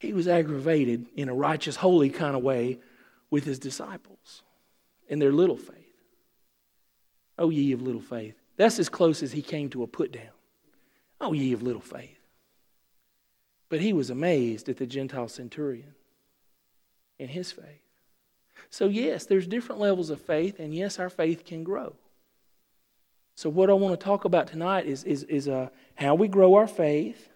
He 0.01 0.13
was 0.13 0.27
aggravated 0.27 1.05
in 1.15 1.29
a 1.29 1.33
righteous, 1.35 1.75
holy 1.75 2.09
kind 2.09 2.35
of 2.35 2.41
way 2.41 2.79
with 3.29 3.43
his 3.43 3.59
disciples 3.59 4.41
and 5.07 5.21
their 5.21 5.31
little 5.31 5.55
faith. 5.55 5.77
Oh, 7.37 7.51
ye 7.51 7.71
of 7.71 7.83
little 7.83 8.01
faith. 8.01 8.33
That's 8.57 8.79
as 8.79 8.89
close 8.89 9.21
as 9.21 9.31
he 9.31 9.43
came 9.43 9.69
to 9.69 9.83
a 9.83 9.87
put 9.87 10.11
down. 10.11 10.33
Oh, 11.21 11.33
ye 11.33 11.53
of 11.53 11.61
little 11.61 11.83
faith. 11.83 12.17
But 13.69 13.81
he 13.81 13.93
was 13.93 14.09
amazed 14.09 14.69
at 14.69 14.77
the 14.77 14.87
Gentile 14.87 15.27
centurion 15.27 15.93
and 17.19 17.29
his 17.29 17.51
faith. 17.51 17.83
So, 18.71 18.87
yes, 18.87 19.27
there's 19.27 19.45
different 19.45 19.81
levels 19.81 20.09
of 20.09 20.19
faith, 20.19 20.59
and 20.59 20.73
yes, 20.73 20.97
our 20.97 21.11
faith 21.11 21.45
can 21.45 21.63
grow. 21.63 21.93
So, 23.35 23.51
what 23.51 23.69
I 23.69 23.73
want 23.73 23.99
to 23.99 24.03
talk 24.03 24.25
about 24.25 24.47
tonight 24.47 24.87
is, 24.87 25.03
is, 25.03 25.21
is 25.25 25.47
uh, 25.47 25.69
how 25.93 26.15
we 26.15 26.27
grow 26.27 26.55
our 26.55 26.67
faith, 26.67 27.29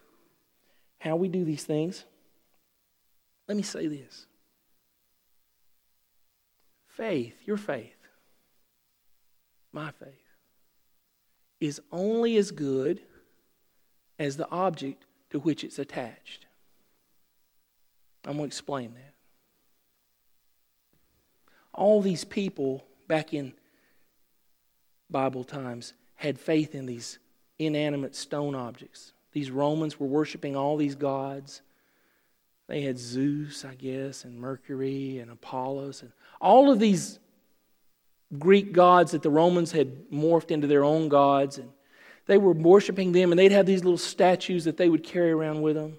how 0.98 1.14
we 1.14 1.28
do 1.28 1.44
these 1.44 1.62
things. 1.62 2.04
Let 3.48 3.56
me 3.56 3.62
say 3.62 3.86
this 3.86 4.26
faith, 6.88 7.34
your 7.44 7.56
faith, 7.56 8.08
my 9.72 9.90
faith, 9.90 10.08
is 11.60 11.80
only 11.92 12.36
as 12.36 12.50
good 12.50 13.00
as 14.18 14.36
the 14.36 14.48
object 14.50 15.04
to 15.30 15.38
which 15.38 15.62
it's 15.62 15.78
attached. 15.78 16.46
I'm 18.24 18.32
going 18.32 18.44
to 18.44 18.46
explain 18.46 18.94
that. 18.94 19.14
All 21.72 22.00
these 22.00 22.24
people 22.24 22.84
back 23.06 23.32
in 23.32 23.52
Bible 25.10 25.44
times 25.44 25.92
had 26.16 26.38
faith 26.38 26.74
in 26.74 26.86
these 26.86 27.18
inanimate 27.58 28.16
stone 28.16 28.54
objects. 28.54 29.12
These 29.32 29.50
Romans 29.50 30.00
were 30.00 30.06
worshiping 30.06 30.56
all 30.56 30.76
these 30.76 30.94
gods. 30.94 31.60
They 32.68 32.82
had 32.82 32.98
Zeus, 32.98 33.64
I 33.64 33.74
guess, 33.74 34.24
and 34.24 34.38
Mercury 34.38 35.18
and 35.18 35.30
Apollos, 35.30 36.02
and 36.02 36.10
all 36.40 36.70
of 36.70 36.80
these 36.80 37.20
Greek 38.38 38.72
gods 38.72 39.12
that 39.12 39.22
the 39.22 39.30
Romans 39.30 39.70
had 39.70 40.10
morphed 40.10 40.50
into 40.50 40.66
their 40.66 40.82
own 40.82 41.08
gods. 41.08 41.58
And 41.58 41.70
they 42.26 42.38
were 42.38 42.52
worshiping 42.52 43.12
them, 43.12 43.30
and 43.30 43.38
they'd 43.38 43.52
have 43.52 43.66
these 43.66 43.84
little 43.84 43.98
statues 43.98 44.64
that 44.64 44.76
they 44.76 44.88
would 44.88 45.04
carry 45.04 45.30
around 45.30 45.62
with 45.62 45.76
them. 45.76 45.98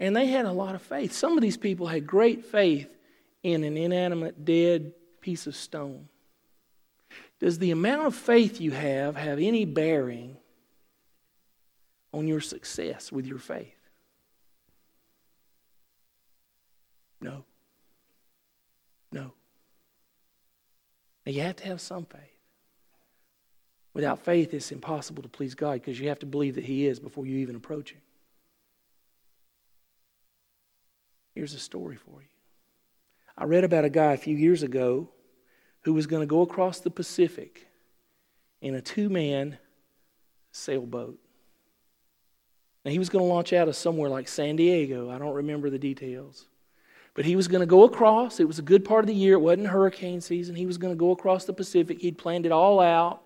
And 0.00 0.16
they 0.16 0.26
had 0.26 0.46
a 0.46 0.52
lot 0.52 0.74
of 0.74 0.82
faith. 0.82 1.12
Some 1.12 1.36
of 1.36 1.42
these 1.42 1.56
people 1.56 1.86
had 1.86 2.06
great 2.06 2.44
faith 2.46 2.88
in 3.42 3.62
an 3.62 3.76
inanimate, 3.76 4.44
dead 4.44 4.92
piece 5.20 5.46
of 5.46 5.54
stone. 5.54 6.08
Does 7.40 7.58
the 7.58 7.70
amount 7.70 8.06
of 8.06 8.14
faith 8.14 8.60
you 8.60 8.70
have 8.70 9.16
have 9.16 9.38
any 9.38 9.66
bearing 9.66 10.38
on 12.12 12.26
your 12.26 12.40
success 12.40 13.12
with 13.12 13.26
your 13.26 13.38
faith? 13.38 13.83
No. 17.24 17.42
No. 19.10 19.32
Now, 21.24 21.32
you 21.32 21.40
have 21.40 21.56
to 21.56 21.64
have 21.64 21.80
some 21.80 22.04
faith. 22.04 22.20
Without 23.94 24.18
faith, 24.18 24.52
it's 24.52 24.70
impossible 24.70 25.22
to 25.22 25.28
please 25.28 25.54
God 25.54 25.74
because 25.74 25.98
you 25.98 26.10
have 26.10 26.18
to 26.18 26.26
believe 26.26 26.56
that 26.56 26.64
He 26.64 26.86
is 26.86 27.00
before 27.00 27.24
you 27.24 27.38
even 27.38 27.56
approach 27.56 27.92
Him. 27.92 28.02
Here's 31.34 31.54
a 31.54 31.58
story 31.58 31.96
for 31.96 32.20
you. 32.20 32.28
I 33.38 33.44
read 33.44 33.64
about 33.64 33.86
a 33.86 33.90
guy 33.90 34.12
a 34.12 34.18
few 34.18 34.36
years 34.36 34.62
ago 34.62 35.08
who 35.80 35.94
was 35.94 36.06
going 36.06 36.20
to 36.20 36.26
go 36.26 36.42
across 36.42 36.80
the 36.80 36.90
Pacific 36.90 37.66
in 38.60 38.74
a 38.74 38.82
two 38.82 39.08
man 39.08 39.56
sailboat. 40.52 41.18
Now, 42.84 42.90
he 42.90 42.98
was 42.98 43.08
going 43.08 43.24
to 43.24 43.32
launch 43.32 43.54
out 43.54 43.68
of 43.68 43.76
somewhere 43.76 44.10
like 44.10 44.28
San 44.28 44.56
Diego. 44.56 45.08
I 45.08 45.16
don't 45.16 45.32
remember 45.32 45.70
the 45.70 45.78
details. 45.78 46.48
But 47.14 47.24
he 47.24 47.36
was 47.36 47.46
going 47.46 47.60
to 47.60 47.66
go 47.66 47.84
across. 47.84 48.40
It 48.40 48.48
was 48.48 48.58
a 48.58 48.62
good 48.62 48.84
part 48.84 49.04
of 49.04 49.06
the 49.06 49.14
year. 49.14 49.34
It 49.34 49.40
wasn't 49.40 49.68
hurricane 49.68 50.20
season. 50.20 50.56
He 50.56 50.66
was 50.66 50.78
going 50.78 50.92
to 50.92 50.98
go 50.98 51.12
across 51.12 51.44
the 51.44 51.52
Pacific. 51.52 52.00
He'd 52.00 52.18
planned 52.18 52.44
it 52.44 52.52
all 52.52 52.80
out. 52.80 53.22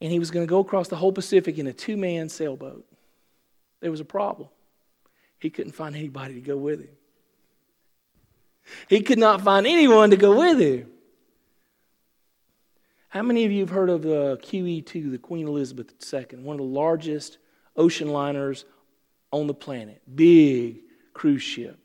And 0.00 0.10
he 0.10 0.18
was 0.18 0.30
going 0.30 0.46
to 0.46 0.50
go 0.50 0.60
across 0.60 0.88
the 0.88 0.96
whole 0.96 1.12
Pacific 1.12 1.58
in 1.58 1.66
a 1.66 1.72
two 1.72 1.96
man 1.96 2.28
sailboat. 2.28 2.86
There 3.80 3.90
was 3.90 4.00
a 4.00 4.04
problem. 4.04 4.48
He 5.38 5.50
couldn't 5.50 5.72
find 5.72 5.96
anybody 5.96 6.34
to 6.34 6.40
go 6.40 6.56
with 6.56 6.80
him. 6.80 6.96
He 8.88 9.00
could 9.00 9.18
not 9.18 9.40
find 9.42 9.66
anyone 9.66 10.10
to 10.10 10.16
go 10.16 10.38
with 10.38 10.60
him. 10.60 10.88
How 13.08 13.22
many 13.22 13.44
of 13.44 13.50
you 13.52 13.60
have 13.60 13.70
heard 13.70 13.90
of 13.90 14.02
the 14.02 14.38
QE2, 14.42 15.10
the 15.10 15.18
Queen 15.18 15.48
Elizabeth 15.48 15.92
II, 16.12 16.38
one 16.38 16.54
of 16.54 16.58
the 16.58 16.64
largest 16.64 17.38
ocean 17.76 18.08
liners 18.08 18.64
on 19.32 19.48
the 19.48 19.54
planet? 19.54 20.00
Big 20.14 20.78
cruise 21.12 21.42
ship. 21.42 21.81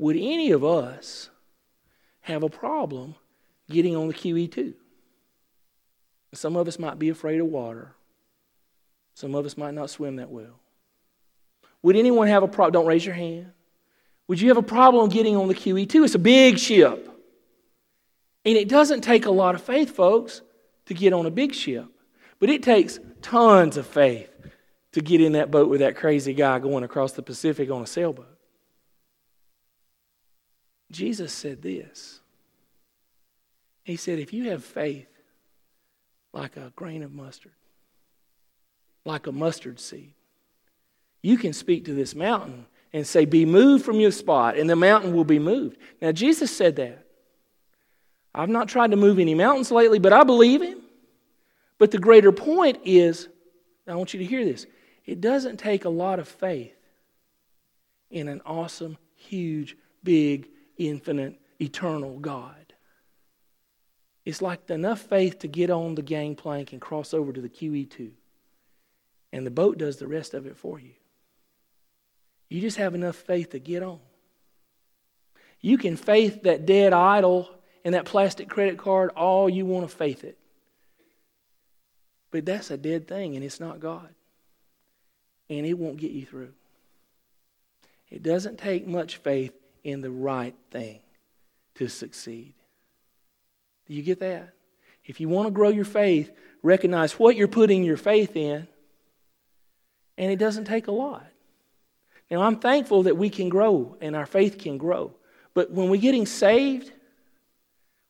Would 0.00 0.16
any 0.16 0.50
of 0.52 0.64
us 0.64 1.28
have 2.22 2.42
a 2.42 2.48
problem 2.48 3.16
getting 3.68 3.94
on 3.94 4.08
the 4.08 4.14
QE2? 4.14 4.72
Some 6.32 6.56
of 6.56 6.66
us 6.66 6.78
might 6.78 6.98
be 6.98 7.10
afraid 7.10 7.38
of 7.38 7.48
water. 7.48 7.92
Some 9.12 9.34
of 9.34 9.44
us 9.44 9.58
might 9.58 9.74
not 9.74 9.90
swim 9.90 10.16
that 10.16 10.30
well. 10.30 10.58
Would 11.82 11.96
anyone 11.96 12.28
have 12.28 12.42
a 12.42 12.48
problem? 12.48 12.72
Don't 12.72 12.86
raise 12.86 13.04
your 13.04 13.14
hand. 13.14 13.52
Would 14.26 14.40
you 14.40 14.48
have 14.48 14.56
a 14.56 14.62
problem 14.62 15.10
getting 15.10 15.36
on 15.36 15.48
the 15.48 15.54
QE2? 15.54 16.02
It's 16.06 16.14
a 16.14 16.18
big 16.18 16.58
ship. 16.58 17.06
And 18.46 18.56
it 18.56 18.70
doesn't 18.70 19.02
take 19.02 19.26
a 19.26 19.30
lot 19.30 19.54
of 19.54 19.60
faith, 19.60 19.94
folks, 19.94 20.40
to 20.86 20.94
get 20.94 21.12
on 21.12 21.26
a 21.26 21.30
big 21.30 21.54
ship. 21.54 21.84
But 22.38 22.48
it 22.48 22.62
takes 22.62 22.98
tons 23.20 23.76
of 23.76 23.86
faith 23.86 24.30
to 24.92 25.02
get 25.02 25.20
in 25.20 25.32
that 25.32 25.50
boat 25.50 25.68
with 25.68 25.80
that 25.80 25.94
crazy 25.94 26.32
guy 26.32 26.58
going 26.58 26.84
across 26.84 27.12
the 27.12 27.22
Pacific 27.22 27.70
on 27.70 27.82
a 27.82 27.86
sailboat. 27.86 28.39
Jesus 30.90 31.32
said 31.32 31.62
this 31.62 32.20
He 33.84 33.96
said, 33.96 34.18
If 34.18 34.32
you 34.32 34.50
have 34.50 34.64
faith 34.64 35.08
like 36.32 36.56
a 36.56 36.72
grain 36.76 37.02
of 37.02 37.12
mustard, 37.12 37.52
like 39.04 39.26
a 39.26 39.32
mustard 39.32 39.80
seed, 39.80 40.14
you 41.22 41.36
can 41.36 41.52
speak 41.52 41.84
to 41.86 41.94
this 41.94 42.14
mountain 42.14 42.66
and 42.92 43.06
say, 43.06 43.24
Be 43.24 43.44
moved 43.44 43.84
from 43.84 44.00
your 44.00 44.10
spot, 44.10 44.56
and 44.56 44.68
the 44.68 44.76
mountain 44.76 45.14
will 45.14 45.24
be 45.24 45.38
moved. 45.38 45.78
Now, 46.00 46.12
Jesus 46.12 46.54
said 46.54 46.76
that. 46.76 47.06
I've 48.32 48.48
not 48.48 48.68
tried 48.68 48.92
to 48.92 48.96
move 48.96 49.18
any 49.18 49.34
mountains 49.34 49.72
lately, 49.72 49.98
but 49.98 50.12
I 50.12 50.22
believe 50.22 50.62
him. 50.62 50.80
But 51.78 51.90
the 51.90 51.98
greater 51.98 52.30
point 52.30 52.78
is 52.84 53.28
I 53.88 53.94
want 53.96 54.14
you 54.14 54.20
to 54.20 54.26
hear 54.26 54.44
this 54.44 54.66
it 55.04 55.20
doesn't 55.20 55.56
take 55.56 55.84
a 55.84 55.90
lot 55.90 56.18
of 56.18 56.28
faith 56.28 56.76
in 58.10 58.28
an 58.28 58.40
awesome, 58.44 58.96
huge, 59.16 59.76
big, 60.04 60.48
infinite, 60.88 61.38
eternal 61.60 62.18
God. 62.18 62.54
It's 64.24 64.42
like 64.42 64.68
enough 64.70 65.00
faith 65.00 65.40
to 65.40 65.48
get 65.48 65.70
on 65.70 65.94
the 65.94 66.02
gangplank 66.02 66.72
and 66.72 66.80
cross 66.80 67.14
over 67.14 67.32
to 67.32 67.40
the 67.40 67.48
QE2. 67.48 68.10
And 69.32 69.46
the 69.46 69.50
boat 69.50 69.78
does 69.78 69.96
the 69.96 70.08
rest 70.08 70.34
of 70.34 70.46
it 70.46 70.56
for 70.56 70.78
you. 70.78 70.92
You 72.48 72.60
just 72.60 72.78
have 72.78 72.94
enough 72.94 73.16
faith 73.16 73.50
to 73.50 73.58
get 73.58 73.82
on. 73.82 74.00
You 75.60 75.78
can 75.78 75.96
faith 75.96 76.42
that 76.42 76.66
dead 76.66 76.92
idol 76.92 77.48
and 77.84 77.94
that 77.94 78.06
plastic 78.06 78.48
credit 78.48 78.78
card 78.78 79.10
all 79.10 79.48
you 79.48 79.66
want 79.66 79.88
to 79.88 79.94
faith 79.94 80.24
it. 80.24 80.38
But 82.30 82.46
that's 82.46 82.70
a 82.70 82.76
dead 82.76 83.06
thing 83.06 83.36
and 83.36 83.44
it's 83.44 83.60
not 83.60 83.80
God. 83.80 84.08
And 85.48 85.66
it 85.66 85.74
won't 85.74 85.96
get 85.96 86.12
you 86.12 86.24
through. 86.24 86.52
It 88.08 88.22
doesn't 88.22 88.58
take 88.58 88.86
much 88.86 89.16
faith 89.18 89.52
in 89.84 90.00
the 90.00 90.10
right 90.10 90.54
thing 90.70 91.00
to 91.76 91.88
succeed. 91.88 92.54
Do 93.86 93.94
you 93.94 94.02
get 94.02 94.20
that? 94.20 94.52
If 95.04 95.20
you 95.20 95.28
want 95.28 95.48
to 95.48 95.50
grow 95.50 95.70
your 95.70 95.84
faith, 95.84 96.30
recognize 96.62 97.18
what 97.18 97.36
you're 97.36 97.48
putting 97.48 97.82
your 97.82 97.96
faith 97.96 98.36
in, 98.36 98.68
and 100.16 100.30
it 100.30 100.38
doesn't 100.38 100.66
take 100.66 100.86
a 100.86 100.92
lot. 100.92 101.26
Now, 102.30 102.42
I'm 102.42 102.60
thankful 102.60 103.04
that 103.04 103.16
we 103.16 103.28
can 103.30 103.48
grow 103.48 103.96
and 104.00 104.14
our 104.14 104.26
faith 104.26 104.58
can 104.58 104.78
grow. 104.78 105.14
But 105.52 105.72
when 105.72 105.90
we're 105.90 106.00
getting 106.00 106.26
saved, 106.26 106.92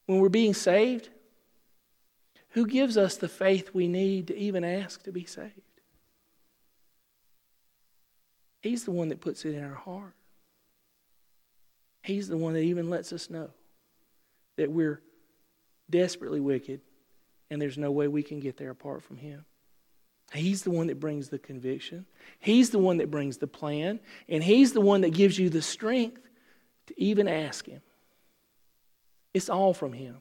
when 0.06 0.18
we're 0.18 0.28
being 0.28 0.52
saved, 0.52 1.08
who 2.50 2.66
gives 2.66 2.96
us 2.98 3.16
the 3.16 3.28
faith 3.28 3.70
we 3.72 3.88
need 3.88 4.26
to 4.26 4.36
even 4.36 4.64
ask 4.64 5.02
to 5.04 5.12
be 5.12 5.24
saved? 5.24 5.52
He's 8.60 8.84
the 8.84 8.90
one 8.90 9.08
that 9.08 9.20
puts 9.20 9.44
it 9.44 9.54
in 9.54 9.64
our 9.64 9.74
heart. 9.74 10.14
He's 12.02 12.28
the 12.28 12.36
one 12.36 12.54
that 12.54 12.60
even 12.60 12.90
lets 12.90 13.12
us 13.12 13.30
know 13.30 13.50
that 14.56 14.70
we're 14.70 15.00
desperately 15.88 16.40
wicked 16.40 16.80
and 17.50 17.60
there's 17.60 17.78
no 17.78 17.90
way 17.90 18.08
we 18.08 18.22
can 18.22 18.40
get 18.40 18.56
there 18.56 18.70
apart 18.70 19.02
from 19.02 19.16
Him. 19.16 19.44
He's 20.32 20.62
the 20.62 20.70
one 20.70 20.86
that 20.86 21.00
brings 21.00 21.28
the 21.28 21.38
conviction. 21.38 22.06
He's 22.38 22.70
the 22.70 22.78
one 22.78 22.98
that 22.98 23.10
brings 23.10 23.38
the 23.38 23.48
plan. 23.48 23.98
And 24.28 24.44
He's 24.44 24.72
the 24.72 24.80
one 24.80 25.00
that 25.00 25.12
gives 25.12 25.38
you 25.38 25.50
the 25.50 25.62
strength 25.62 26.22
to 26.86 27.02
even 27.02 27.26
ask 27.26 27.66
Him. 27.66 27.82
It's 29.34 29.48
all 29.48 29.74
from 29.74 29.92
Him, 29.92 30.18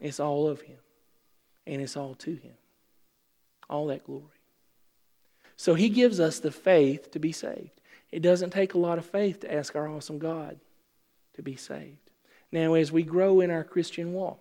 it's 0.00 0.20
all 0.20 0.48
of 0.48 0.62
Him, 0.62 0.78
and 1.66 1.82
it's 1.82 1.96
all 1.96 2.14
to 2.16 2.34
Him. 2.34 2.54
All 3.68 3.86
that 3.88 4.04
glory. 4.04 4.26
So 5.56 5.74
He 5.74 5.88
gives 5.90 6.18
us 6.18 6.40
the 6.40 6.50
faith 6.50 7.10
to 7.12 7.18
be 7.18 7.32
saved. 7.32 7.80
It 8.12 8.20
doesn't 8.20 8.50
take 8.50 8.74
a 8.74 8.78
lot 8.78 8.98
of 8.98 9.06
faith 9.06 9.40
to 9.40 9.52
ask 9.52 9.74
our 9.74 9.88
awesome 9.88 10.18
God 10.18 10.60
to 11.34 11.42
be 11.42 11.56
saved. 11.56 12.10
Now, 12.52 12.74
as 12.74 12.92
we 12.92 13.02
grow 13.02 13.40
in 13.40 13.50
our 13.50 13.64
Christian 13.64 14.12
walk, 14.12 14.38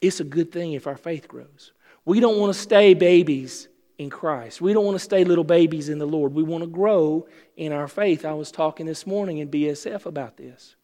it's 0.00 0.20
a 0.20 0.24
good 0.24 0.52
thing 0.52 0.72
if 0.72 0.86
our 0.86 0.96
faith 0.96 1.26
grows. 1.26 1.72
We 2.04 2.20
don't 2.20 2.38
want 2.38 2.54
to 2.54 2.58
stay 2.58 2.94
babies 2.94 3.68
in 3.98 4.08
Christ. 4.08 4.60
We 4.60 4.72
don't 4.72 4.86
want 4.86 4.94
to 4.94 5.04
stay 5.04 5.24
little 5.24 5.44
babies 5.44 5.88
in 5.88 5.98
the 5.98 6.06
Lord. 6.06 6.32
We 6.32 6.42
want 6.42 6.62
to 6.62 6.70
grow 6.70 7.26
in 7.56 7.72
our 7.72 7.88
faith. 7.88 8.24
I 8.24 8.32
was 8.32 8.50
talking 8.50 8.86
this 8.86 9.06
morning 9.06 9.38
in 9.38 9.50
BSF 9.50 10.06
about 10.06 10.36
this. 10.36 10.76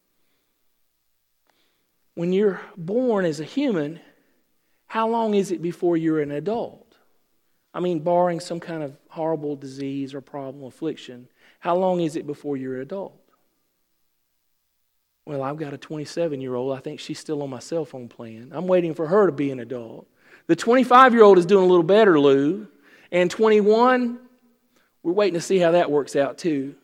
When 2.13 2.33
you're 2.33 2.61
born 2.75 3.25
as 3.25 3.39
a 3.39 3.43
human, 3.43 4.01
how 4.87 5.07
long 5.07 5.33
is 5.33 5.51
it 5.51 5.61
before 5.61 5.97
you're 5.97 6.21
an 6.21 6.31
adult? 6.31 6.86
I 7.73 7.79
mean, 7.79 7.99
barring 7.99 8.39
some 8.39 8.59
kind 8.59 8.83
of 8.83 8.97
horrible 9.09 9.55
disease 9.55 10.13
or 10.13 10.21
problem, 10.21 10.63
affliction, 10.63 11.27
how 11.59 11.75
long 11.75 12.01
is 12.01 12.15
it 12.15 12.25
before 12.25 12.57
you're 12.57 12.75
an 12.75 12.81
adult? 12.81 13.19
Well, 15.25 15.43
I've 15.43 15.57
got 15.57 15.73
a 15.73 15.77
27 15.77 16.39
year 16.39 16.55
old. 16.55 16.75
I 16.75 16.79
think 16.79 16.99
she's 16.99 17.19
still 17.19 17.43
on 17.43 17.49
my 17.49 17.59
cell 17.59 17.83
phone 17.83 18.07
plan. 18.07 18.51
I'm 18.53 18.67
waiting 18.67 18.93
for 18.93 19.07
her 19.07 19.25
to 19.25 19.31
be 19.31 19.51
an 19.51 19.59
adult. 19.59 20.07
The 20.47 20.55
25 20.55 21.13
year 21.13 21.23
old 21.23 21.37
is 21.37 21.45
doing 21.45 21.65
a 21.65 21.67
little 21.67 21.83
better, 21.83 22.19
Lou. 22.19 22.67
And 23.11 23.29
21, 23.29 24.19
we're 25.03 25.11
waiting 25.11 25.33
to 25.33 25.41
see 25.41 25.57
how 25.57 25.71
that 25.71 25.91
works 25.91 26.15
out 26.15 26.37
too. 26.37 26.75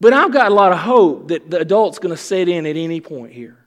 But 0.00 0.12
I've 0.12 0.32
got 0.32 0.52
a 0.52 0.54
lot 0.54 0.72
of 0.72 0.78
hope 0.78 1.28
that 1.28 1.50
the 1.50 1.58
adult's 1.58 1.98
going 1.98 2.14
to 2.14 2.20
set 2.20 2.48
in 2.48 2.66
at 2.66 2.76
any 2.76 3.00
point 3.00 3.32
here. 3.32 3.58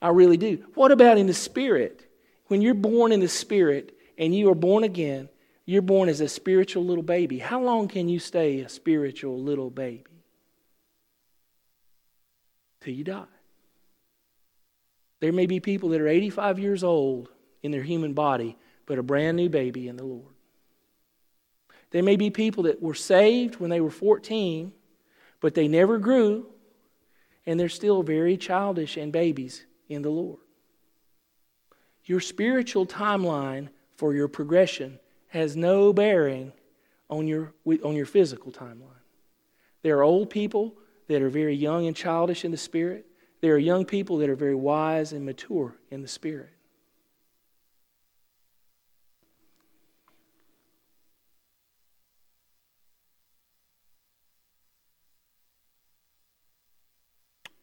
I 0.00 0.08
really 0.08 0.36
do. 0.36 0.64
What 0.74 0.92
about 0.92 1.18
in 1.18 1.26
the 1.26 1.34
spirit? 1.34 2.04
When 2.46 2.62
you're 2.62 2.74
born 2.74 3.12
in 3.12 3.20
the 3.20 3.28
spirit, 3.28 3.97
and 4.18 4.34
you 4.34 4.50
are 4.50 4.54
born 4.54 4.84
again, 4.84 5.28
you're 5.64 5.80
born 5.80 6.08
as 6.08 6.20
a 6.20 6.28
spiritual 6.28 6.84
little 6.84 7.04
baby. 7.04 7.38
How 7.38 7.62
long 7.62 7.88
can 7.88 8.08
you 8.08 8.18
stay 8.18 8.60
a 8.60 8.68
spiritual 8.68 9.40
little 9.40 9.70
baby? 9.70 10.04
Till 12.80 12.94
you 12.94 13.04
die. 13.04 13.24
There 15.20 15.32
may 15.32 15.46
be 15.46 15.60
people 15.60 15.90
that 15.90 16.00
are 16.00 16.08
85 16.08 16.58
years 16.58 16.84
old 16.84 17.28
in 17.62 17.70
their 17.70 17.82
human 17.82 18.12
body, 18.12 18.56
but 18.86 18.98
a 18.98 19.02
brand 19.02 19.36
new 19.36 19.48
baby 19.48 19.88
in 19.88 19.96
the 19.96 20.04
Lord. 20.04 20.34
There 21.90 22.02
may 22.02 22.16
be 22.16 22.30
people 22.30 22.64
that 22.64 22.82
were 22.82 22.94
saved 22.94 23.56
when 23.56 23.70
they 23.70 23.80
were 23.80 23.90
14, 23.90 24.72
but 25.40 25.54
they 25.54 25.68
never 25.68 25.98
grew, 25.98 26.46
and 27.46 27.58
they're 27.58 27.68
still 27.68 28.02
very 28.02 28.36
childish 28.36 28.96
and 28.96 29.12
babies 29.12 29.64
in 29.88 30.02
the 30.02 30.10
Lord. 30.10 30.40
Your 32.04 32.20
spiritual 32.20 32.86
timeline 32.86 33.68
for 33.98 34.14
your 34.14 34.28
progression 34.28 35.00
has 35.26 35.56
no 35.56 35.92
bearing 35.92 36.52
on 37.10 37.26
your, 37.26 37.52
on 37.84 37.96
your 37.96 38.06
physical 38.06 38.52
timeline. 38.52 39.02
There 39.82 39.98
are 39.98 40.04
old 40.04 40.30
people 40.30 40.76
that 41.08 41.20
are 41.20 41.28
very 41.28 41.56
young 41.56 41.86
and 41.88 41.96
childish 41.96 42.44
in 42.44 42.52
the 42.52 42.56
spirit. 42.56 43.06
There 43.40 43.54
are 43.54 43.58
young 43.58 43.84
people 43.84 44.18
that 44.18 44.30
are 44.30 44.36
very 44.36 44.54
wise 44.54 45.12
and 45.12 45.26
mature 45.26 45.74
in 45.90 46.02
the 46.02 46.08
spirit. 46.08 46.50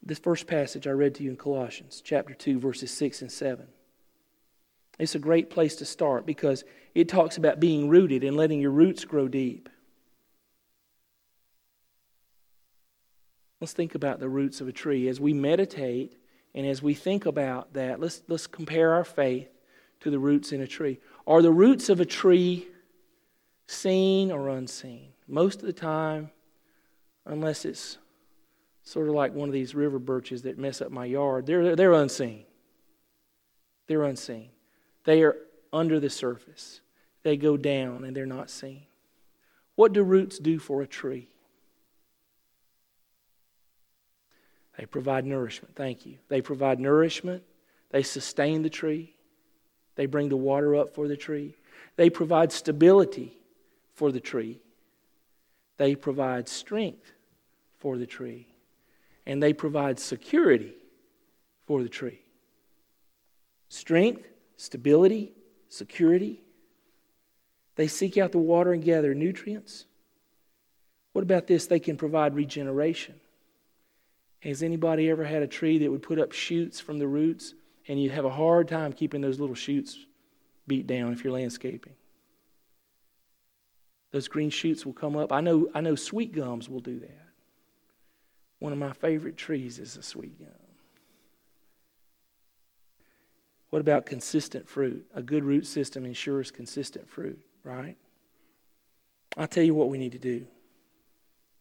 This 0.04 0.20
first 0.20 0.48
passage 0.48 0.86
I 0.86 0.92
read 0.92 1.16
to 1.16 1.24
you 1.24 1.30
in 1.30 1.38
Colossians, 1.38 2.02
chapter 2.04 2.34
2, 2.34 2.60
verses 2.60 2.92
6 2.92 3.22
and 3.22 3.32
7. 3.32 3.68
It's 4.98 5.16
a 5.16 5.20
great 5.20 5.50
place 5.50 5.76
to 5.78 5.86
start 5.86 6.26
because 6.26 6.64
it 6.94 7.10
talks 7.10 7.38
about 7.38 7.60
being 7.60 7.90
rooted 7.90 8.24
and 8.24 8.38
letting 8.38 8.62
your 8.62 8.72
roots 8.72 9.04
grow 9.04 9.28
deep. 9.28 9.70
Let's 13.60 13.74
think 13.74 13.96
about 13.96 14.20
the 14.20 14.30
roots 14.30 14.62
of 14.62 14.68
a 14.68 14.72
tree. 14.72 15.08
As 15.08 15.20
we 15.20 15.34
meditate 15.34 16.18
and 16.54 16.66
as 16.66 16.82
we 16.82 16.94
think 16.94 17.26
about 17.26 17.74
that, 17.74 18.00
let's, 18.00 18.22
let's 18.28 18.48
compare 18.48 18.94
our 18.94 19.04
faith 19.04 19.50
to 20.02 20.10
the 20.10 20.20
roots 20.20 20.52
in 20.52 20.62
a 20.62 20.68
tree. 20.68 21.00
Are 21.28 21.42
the 21.42 21.52
roots 21.52 21.90
of 21.90 22.00
a 22.00 22.06
tree 22.06 22.68
seen 23.68 24.32
or 24.32 24.50
unseen? 24.50 25.10
Most 25.28 25.62
of 25.62 25.66
the 25.66 25.74
time, 25.74 26.30
unless 27.26 27.66
it's 27.66 27.98
sort 28.84 29.08
of 29.08 29.16
like 29.16 29.34
one 29.34 29.50
of 29.50 29.54
these 29.54 29.74
river 29.74 30.00
birches 30.00 30.44
that 30.44 30.60
mess 30.60 30.82
up 30.82 30.92
my 30.92 31.06
yard, 31.06 31.46
they're, 31.46 31.76
they're 31.76 31.94
unseen. 31.94 32.46
They're 33.88 34.04
unseen. 34.04 34.50
They 35.06 35.24
are 35.24 35.38
under 35.72 36.00
the 36.00 36.10
surface, 36.10 36.82
they 37.24 37.38
go 37.38 37.58
down 37.58 38.04
and 38.04 38.16
they're 38.16 38.26
not 38.26 38.50
seen. 38.50 38.84
What 39.76 39.94
do 39.94 40.04
roots 40.04 40.40
do 40.40 40.60
for 40.60 40.82
a 40.82 40.88
tree? 40.88 41.30
They 44.78 44.86
provide 44.86 45.26
nourishment. 45.26 45.76
Thank 45.76 46.06
you. 46.06 46.18
They 46.28 46.42
provide 46.42 46.80
nourishment. 46.80 47.44
They 47.92 48.04
sustain 48.04 48.62
the 48.62 48.70
tree. 48.70 49.16
They 49.96 50.06
bring 50.06 50.30
the 50.30 50.38
water 50.38 50.76
up 50.76 50.94
for 50.94 51.08
the 51.08 51.16
tree. 51.16 51.56
They 51.96 52.10
provide 52.10 52.52
stability 52.52 53.38
for 53.94 54.12
the 54.12 54.20
tree. 54.20 54.60
They 55.78 55.96
provide 55.96 56.50
strength 56.50 57.14
for 57.78 57.98
the 57.98 58.06
tree. 58.06 58.48
And 59.26 59.42
they 59.42 59.54
provide 59.54 60.00
security 60.00 60.74
for 61.66 61.82
the 61.82 61.90
tree. 61.90 62.20
Strength, 63.70 64.28
stability, 64.58 65.34
security. 65.70 66.42
They 67.76 67.88
seek 67.88 68.18
out 68.18 68.32
the 68.32 68.38
water 68.38 68.74
and 68.74 68.84
gather 68.84 69.14
nutrients. 69.14 69.86
What 71.14 71.24
about 71.24 71.48
this? 71.48 71.68
They 71.68 71.80
can 71.80 71.98
provide 71.98 72.36
regeneration. 72.36 73.16
Has 74.42 74.62
anybody 74.62 75.10
ever 75.10 75.24
had 75.24 75.42
a 75.42 75.48
tree 75.48 75.80
that 75.80 75.92
would 75.92 76.04
put 76.04 76.20
up 76.20 76.32
shoots 76.32 76.80
from 76.80 77.00
the 77.00 77.08
roots 77.08 77.54
and 77.88 78.02
you'd 78.02 78.12
have 78.12 78.26
a 78.26 78.30
hard 78.30 78.68
time 78.68 78.94
keeping 78.94 79.22
those 79.22 79.40
little 79.40 79.56
shoots 79.56 79.98
beat 80.68 80.88
down 80.88 81.14
if 81.14 81.24
you're 81.24 81.34
landscaping? 81.34 81.94
Those 84.12 84.28
green 84.28 84.50
shoots 84.50 84.86
will 84.86 84.94
come 84.94 85.18
up. 85.18 85.34
I 85.34 85.42
know, 85.42 85.68
I 85.74 85.82
know 85.82 85.96
sweet 85.96 86.34
gums 86.34 86.70
will 86.70 86.80
do 86.80 87.00
that. 87.00 87.28
One 88.60 88.72
of 88.72 88.80
my 88.80 88.94
favorite 88.94 89.36
trees 89.36 89.80
is 89.80 89.98
a 89.98 90.04
sweet 90.04 90.40
gum. 90.40 90.65
What 93.76 93.82
about 93.82 94.06
consistent 94.06 94.70
fruit? 94.70 95.06
A 95.16 95.22
good 95.22 95.44
root 95.44 95.68
system 95.68 96.06
ensures 96.06 96.50
consistent 96.50 97.10
fruit, 97.10 97.38
right? 97.66 97.98
I'll 99.36 99.50
tell 99.50 99.66
you 99.66 99.76
what 99.76 99.90
we 99.90 99.98
need 99.98 100.14
to 100.14 100.18
do. 100.18 100.48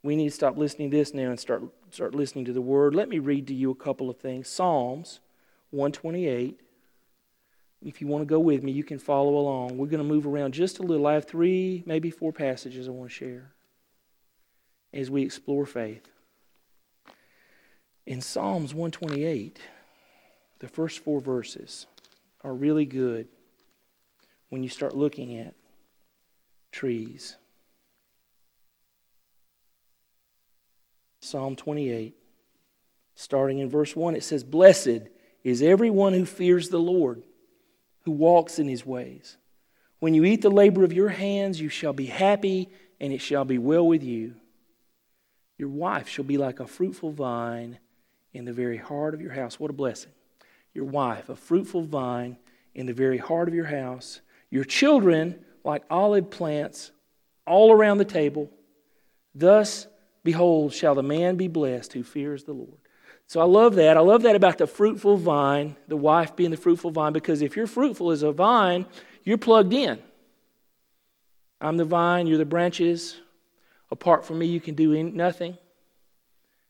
We 0.05 0.14
need 0.14 0.29
to 0.29 0.35
stop 0.37 0.57
listening 0.57 0.92
to 0.92 0.96
this 0.96 1.12
now 1.12 1.31
and 1.31 1.40
start, 1.40 1.64
start 1.90 2.14
listening 2.14 2.44
to 2.44 2.53
the 2.53 2.61
Word. 2.61 2.94
Let 2.94 3.09
me 3.09 3.18
read 3.18 3.48
to 3.48 3.53
you 3.53 3.72
a 3.72 3.74
couple 3.74 4.09
of 4.09 4.18
things. 4.18 4.46
Psalms 4.46 5.18
128. 5.70 6.61
If 7.83 8.00
you 8.00 8.07
want 8.07 8.22
to 8.22 8.27
go 8.27 8.38
with 8.38 8.62
me, 8.62 8.70
you 8.70 8.85
can 8.85 9.00
follow 9.00 9.37
along. 9.37 9.77
We're 9.77 9.88
going 9.88 9.98
to 9.98 10.05
move 10.05 10.24
around 10.24 10.55
just 10.55 10.79
a 10.79 10.85
little. 10.85 11.09
I 11.09 11.14
have 11.14 11.24
three, 11.24 11.83
maybe 11.85 12.12
four 12.12 12.33
passages 12.33 12.87
I 12.87 12.92
want 12.92 13.11
to 13.11 13.16
share 13.16 13.55
as 14.92 15.11
we 15.11 15.24
explore 15.24 15.66
faith. 15.66 16.09
In 18.07 18.20
Psalms 18.20 18.72
128, 18.72 19.59
the 20.61 20.68
first 20.68 21.00
four 21.00 21.20
verses 21.20 21.88
are 22.44 22.54
really 22.54 22.85
good 22.85 23.26
when 24.50 24.62
you 24.62 24.68
start 24.68 24.94
looking 24.94 25.38
at 25.38 25.54
trees. 26.70 27.37
Psalm 31.20 31.57
28, 31.57 32.14
starting 33.14 33.59
in 33.59 33.70
verse 33.70 33.96
1, 33.96 34.14
it 34.14 34.22
says, 34.22 34.44
Blessed 34.44 35.09
is 35.42 35.62
everyone 35.62 36.12
who 36.12 36.26
fears 36.26 36.68
the 36.68 36.78
Lord, 36.78 37.22
who 38.02 38.11
walks 38.12 38.59
in 38.59 38.68
his 38.68 38.85
ways. 38.85 39.38
When 40.00 40.12
you 40.12 40.24
eat 40.24 40.42
the 40.42 40.50
labor 40.50 40.85
of 40.85 40.92
your 40.92 41.09
hands, 41.09 41.59
you 41.59 41.70
shall 41.70 41.94
be 41.94 42.07
happy, 42.07 42.68
and 43.00 43.11
it 43.11 43.22
shall 43.22 43.46
be 43.46 43.57
well 43.57 43.87
with 43.87 44.02
you. 44.02 44.35
Your 45.57 45.70
wife 45.70 46.09
shall 46.09 46.24
be 46.24 46.37
like 46.37 46.61
a 46.61 46.66
fruitful 46.66 47.12
vine 47.12 47.78
in 48.35 48.44
the 48.44 48.52
very 48.52 48.76
heart 48.76 49.14
of 49.14 49.22
your 49.22 49.33
house. 49.33 49.59
What 49.59 49.70
a 49.70 49.74
blessing. 49.74 50.12
Your 50.75 50.85
wife, 50.85 51.29
a 51.29 51.37
fruitful 51.37 51.83
vine 51.83 52.37
in 52.75 52.87
the 52.87 52.93
very 52.93 53.19
heart 53.19 53.49
of 53.49 53.55
your 53.55 53.67
house. 53.67 54.21
Your 54.51 54.65
children, 54.65 55.45
like 55.63 55.85
olive 55.89 56.31
plants, 56.31 56.91
all 57.47 57.73
around 57.73 57.99
the 57.99 58.05
table. 58.05 58.51
Thus, 59.35 59.87
behold, 60.23 60.73
shall 60.73 60.95
the 60.95 61.03
man 61.03 61.37
be 61.37 61.49
blessed 61.49 61.93
who 61.93 62.03
fears 62.03 62.45
the 62.45 62.53
Lord. 62.53 62.79
So 63.27 63.41
I 63.41 63.45
love 63.45 63.77
that. 63.77 63.97
I 63.97 64.01
love 64.01 64.23
that 64.23 64.37
about 64.37 64.59
the 64.59 64.67
fruitful 64.67 65.17
vine, 65.17 65.77
the 65.89 65.97
wife 65.97 66.37
being 66.37 66.51
the 66.51 66.57
fruitful 66.57 66.91
vine, 66.91 67.13
because 67.13 67.41
if 67.41 67.57
you're 67.57 67.67
fruitful 67.67 68.11
as 68.11 68.23
a 68.23 68.33
vine, 68.33 68.87
you're 69.23 69.39
plugged 69.39 69.73
in. 69.73 69.99
I'm 71.61 71.77
the 71.77 71.85
vine, 71.85 72.27
you're 72.27 72.39
the 72.39 72.45
branches. 72.45 73.17
Apart 73.91 74.27
from 74.27 74.39
me, 74.39 74.47
you 74.47 74.61
can 74.61 74.75
do 74.75 75.03
nothing. 75.03 75.57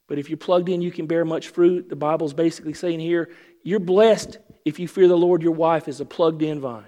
But 0.07 0.19
if 0.19 0.29
you're 0.29 0.37
plugged 0.37 0.69
in, 0.69 0.83
you 0.83 0.93
can 0.93 1.07
bear 1.07 1.25
much 1.25 1.49
fruit. 1.49 1.89
The 1.89 1.97
Bible's 1.97 2.35
basically 2.35 2.75
saying 2.75 3.01
here, 3.01 3.31
you're 3.65 3.81
blessed 3.81 4.39
if 4.65 4.79
you 4.79 4.87
fear 4.87 5.09
the 5.09 5.17
Lord. 5.17 5.43
Your 5.43 5.53
wife 5.53 5.89
is 5.89 6.01
a 6.01 6.05
plugged 6.05 6.43
in 6.43 6.61
vine, 6.61 6.85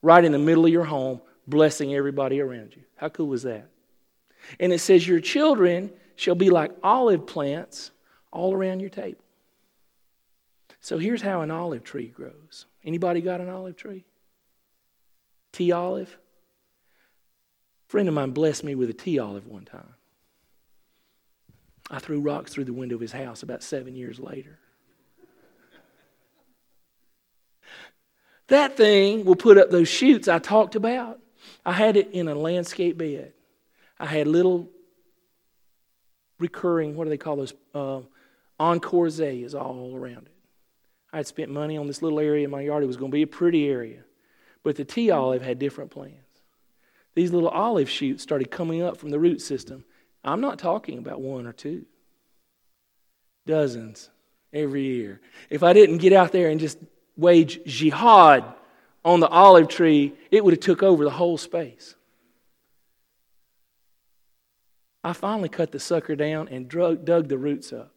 right 0.00 0.24
in 0.24 0.32
the 0.32 0.38
middle 0.38 0.64
of 0.64 0.72
your 0.72 0.84
home, 0.84 1.20
blessing 1.46 1.94
everybody 1.94 2.40
around 2.40 2.74
you. 2.74 2.82
How 2.94 3.10
cool 3.10 3.34
is 3.34 3.42
that? 3.42 3.68
And 4.60 4.72
it 4.72 4.78
says, 4.78 5.06
Your 5.06 5.20
children 5.20 5.92
shall 6.14 6.36
be 6.36 6.48
like 6.48 6.70
olive 6.82 7.26
plants 7.26 7.90
all 8.30 8.54
around 8.54 8.80
your 8.80 8.90
table. 8.90 9.22
So 10.80 10.98
here's 10.98 11.22
how 11.22 11.40
an 11.40 11.50
olive 11.50 11.82
tree 11.82 12.06
grows. 12.06 12.66
Anybody 12.84 13.20
got 13.20 13.40
an 13.40 13.48
olive 13.48 13.76
tree? 13.76 14.04
Tea 15.52 15.72
olive? 15.72 16.16
A 17.88 17.90
friend 17.90 18.08
of 18.08 18.14
mine 18.14 18.30
blessed 18.30 18.62
me 18.62 18.76
with 18.76 18.90
a 18.90 18.94
tea 18.94 19.18
olive 19.18 19.46
one 19.46 19.64
time. 19.64 19.94
I 21.90 21.98
threw 21.98 22.20
rocks 22.20 22.52
through 22.52 22.64
the 22.64 22.72
window 22.72 22.94
of 22.94 23.00
his 23.00 23.12
house 23.12 23.42
about 23.42 23.62
seven 23.62 23.96
years 23.96 24.20
later. 24.20 24.58
That 28.48 28.76
thing 28.76 29.24
will 29.24 29.36
put 29.36 29.58
up 29.58 29.70
those 29.70 29.88
shoots 29.88 30.28
I 30.28 30.38
talked 30.38 30.76
about. 30.76 31.20
I 31.64 31.72
had 31.72 31.96
it 31.96 32.10
in 32.12 32.28
a 32.28 32.34
landscape 32.34 32.96
bed. 32.96 33.32
I 33.98 34.06
had 34.06 34.26
little 34.26 34.70
recurring, 36.38 36.96
what 36.96 37.04
do 37.04 37.10
they 37.10 37.16
call 37.16 37.36
those? 37.36 37.54
Uh, 37.74 38.00
encore 38.58 39.06
azaleas 39.06 39.54
all 39.54 39.94
around 39.94 40.26
it. 40.26 40.32
I 41.12 41.18
had 41.18 41.26
spent 41.26 41.50
money 41.50 41.76
on 41.76 41.86
this 41.86 42.02
little 42.02 42.20
area 42.20 42.44
in 42.44 42.50
my 42.50 42.62
yard. 42.62 42.82
It 42.82 42.86
was 42.86 42.96
going 42.96 43.10
to 43.10 43.14
be 43.16 43.22
a 43.22 43.26
pretty 43.26 43.68
area. 43.68 44.02
But 44.62 44.76
the 44.76 44.84
tea 44.84 45.10
olive 45.10 45.42
had 45.42 45.58
different 45.58 45.90
plans. 45.90 46.14
These 47.14 47.32
little 47.32 47.48
olive 47.48 47.88
shoots 47.88 48.22
started 48.22 48.50
coming 48.50 48.82
up 48.82 48.98
from 48.98 49.10
the 49.10 49.18
root 49.18 49.40
system. 49.40 49.84
I'm 50.24 50.40
not 50.40 50.58
talking 50.58 50.98
about 50.98 51.20
one 51.20 51.46
or 51.46 51.52
two, 51.52 51.86
dozens 53.46 54.10
every 54.52 54.82
year. 54.82 55.20
If 55.48 55.62
I 55.62 55.72
didn't 55.72 55.98
get 55.98 56.12
out 56.12 56.32
there 56.32 56.50
and 56.50 56.60
just 56.60 56.78
wage 57.16 57.60
jihad 57.64 58.44
on 59.04 59.20
the 59.20 59.28
olive 59.28 59.68
tree, 59.68 60.14
it 60.30 60.44
would 60.44 60.52
have 60.52 60.60
took 60.60 60.82
over 60.82 61.04
the 61.04 61.10
whole 61.10 61.38
space. 61.38 61.94
I 65.04 65.12
finally 65.12 65.48
cut 65.48 65.70
the 65.70 65.78
sucker 65.78 66.16
down 66.16 66.48
and 66.48 66.68
drug, 66.68 67.04
dug 67.04 67.28
the 67.28 67.38
roots 67.38 67.72
up. 67.72 67.92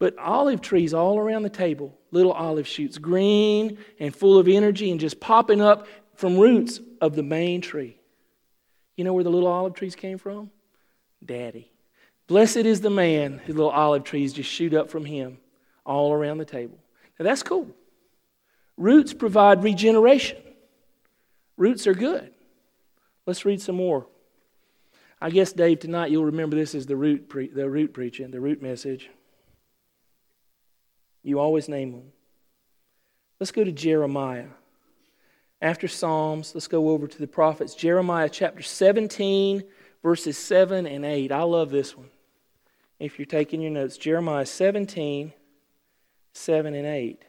But 0.00 0.18
olive 0.18 0.60
trees 0.60 0.92
all 0.92 1.16
around 1.16 1.44
the 1.44 1.50
table, 1.50 1.96
little 2.10 2.32
olive 2.32 2.66
shoots, 2.66 2.98
green 2.98 3.78
and 4.00 4.14
full 4.14 4.36
of 4.36 4.48
energy 4.48 4.90
and 4.90 4.98
just 4.98 5.20
popping 5.20 5.60
up 5.60 5.86
from 6.16 6.36
roots 6.36 6.80
of 7.00 7.14
the 7.14 7.22
main 7.22 7.60
tree. 7.60 7.96
You 8.96 9.04
know 9.04 9.12
where 9.12 9.22
the 9.22 9.30
little 9.30 9.48
olive 9.48 9.74
trees 9.74 9.94
came 9.94 10.18
from? 10.18 10.50
Daddy. 11.24 11.70
Blessed 12.26 12.56
is 12.56 12.80
the 12.80 12.90
man 12.90 13.38
whose 13.38 13.54
little 13.54 13.70
olive 13.70 14.02
trees 14.02 14.32
just 14.32 14.50
shoot 14.50 14.74
up 14.74 14.90
from 14.90 15.04
him 15.04 15.38
all 15.84 16.12
around 16.12 16.38
the 16.38 16.44
table. 16.44 16.78
Now 17.18 17.24
that's 17.24 17.42
cool. 17.42 17.68
Roots 18.76 19.12
provide 19.12 19.62
regeneration. 19.62 20.38
Roots 21.56 21.86
are 21.86 21.94
good. 21.94 22.32
Let's 23.26 23.44
read 23.44 23.60
some 23.60 23.76
more. 23.76 24.06
I 25.20 25.30
guess, 25.30 25.52
Dave, 25.52 25.78
tonight 25.78 26.10
you'll 26.10 26.24
remember 26.24 26.56
this 26.56 26.74
as 26.74 26.86
the 26.86 26.96
root, 26.96 27.28
pre- 27.28 27.48
the 27.48 27.70
root 27.70 27.94
preaching, 27.94 28.30
the 28.30 28.40
root 28.40 28.60
message. 28.60 29.08
You 31.22 31.38
always 31.38 31.68
name 31.68 31.92
them. 31.92 32.12
Let's 33.38 33.52
go 33.52 33.62
to 33.62 33.70
Jeremiah. 33.70 34.48
After 35.60 35.86
Psalms, 35.86 36.52
let's 36.54 36.66
go 36.66 36.88
over 36.88 37.06
to 37.06 37.18
the 37.18 37.28
prophets. 37.28 37.76
Jeremiah 37.76 38.28
chapter 38.28 38.62
17, 38.62 39.62
verses 40.02 40.36
7 40.36 40.86
and 40.86 41.04
8. 41.04 41.30
I 41.30 41.42
love 41.42 41.70
this 41.70 41.96
one. 41.96 42.10
If 42.98 43.18
you're 43.18 43.26
taking 43.26 43.60
your 43.60 43.70
notes, 43.70 43.96
Jeremiah 43.96 44.46
17, 44.46 45.32
7 46.32 46.74
and 46.74 46.86
8. 46.86 47.22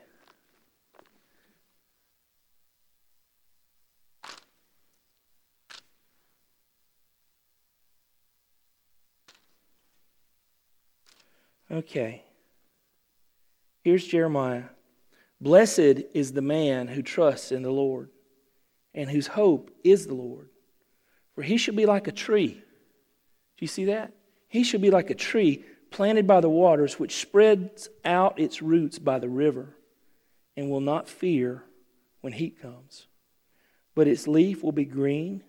Okay. 11.71 12.23
Here's 13.83 14.05
Jeremiah. 14.05 14.65
Blessed 15.41 15.79
is 16.13 16.31
the 16.31 16.41
man 16.41 16.87
who 16.87 17.01
trusts 17.01 17.51
in 17.51 17.63
the 17.63 17.71
Lord 17.71 18.09
and 18.93 19.09
whose 19.09 19.27
hope 19.27 19.71
is 19.83 20.05
the 20.05 20.13
Lord. 20.13 20.49
For 21.35 21.41
he 21.41 21.57
shall 21.57 21.75
be 21.75 21.85
like 21.87 22.07
a 22.07 22.11
tree. 22.11 22.53
Do 22.53 23.59
you 23.59 23.67
see 23.67 23.85
that? 23.85 24.13
He 24.47 24.63
shall 24.63 24.79
be 24.79 24.91
like 24.91 25.09
a 25.09 25.15
tree 25.15 25.65
planted 25.93 26.27
by 26.27 26.41
the 26.41 26.49
waters, 26.49 26.99
which 26.99 27.21
spreads 27.21 27.87
out 28.03 28.39
its 28.39 28.61
roots 28.61 28.99
by 28.99 29.19
the 29.19 29.29
river, 29.29 29.77
and 30.57 30.69
will 30.69 30.81
not 30.81 31.07
fear 31.07 31.63
when 32.21 32.33
heat 32.33 32.59
comes. 32.61 33.07
But 33.95 34.07
its 34.07 34.27
leaf 34.27 34.63
will 34.63 34.71
be 34.71 34.85
green, 34.85 35.43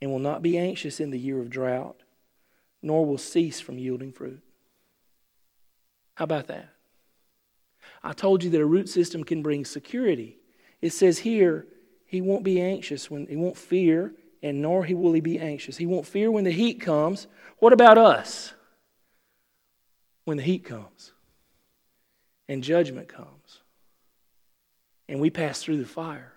and 0.00 0.10
will 0.10 0.20
not 0.20 0.42
be 0.42 0.56
anxious 0.56 1.00
in 1.00 1.10
the 1.10 1.18
year 1.18 1.40
of 1.40 1.50
drought, 1.50 2.02
nor 2.80 3.04
will 3.04 3.18
cease 3.18 3.60
from 3.60 3.78
yielding 3.78 4.12
fruit. 4.12 4.40
How 6.14 6.24
about 6.24 6.46
that? 6.46 6.68
I 8.02 8.12
told 8.12 8.44
you 8.44 8.50
that 8.50 8.60
a 8.60 8.66
root 8.66 8.88
system 8.88 9.24
can 9.24 9.42
bring 9.42 9.64
security. 9.64 10.38
It 10.80 10.90
says 10.90 11.18
here, 11.18 11.66
he 12.06 12.20
won't 12.20 12.44
be 12.44 12.60
anxious 12.60 13.10
when 13.10 13.26
he 13.26 13.36
won't 13.36 13.56
fear, 13.56 14.14
and 14.40 14.62
nor 14.62 14.84
he 14.84 14.94
will 14.94 15.12
he 15.12 15.20
be 15.20 15.38
anxious. 15.38 15.76
He 15.76 15.86
won't 15.86 16.06
fear 16.06 16.30
when 16.30 16.44
the 16.44 16.52
heat 16.52 16.80
comes. 16.80 17.26
What 17.58 17.72
about 17.72 17.98
us? 17.98 18.54
When 20.28 20.36
the 20.36 20.42
heat 20.42 20.62
comes 20.62 21.14
and 22.50 22.62
judgment 22.62 23.08
comes, 23.08 23.60
and 25.08 25.20
we 25.20 25.30
pass 25.30 25.62
through 25.62 25.78
the 25.78 25.86
fire, 25.86 26.34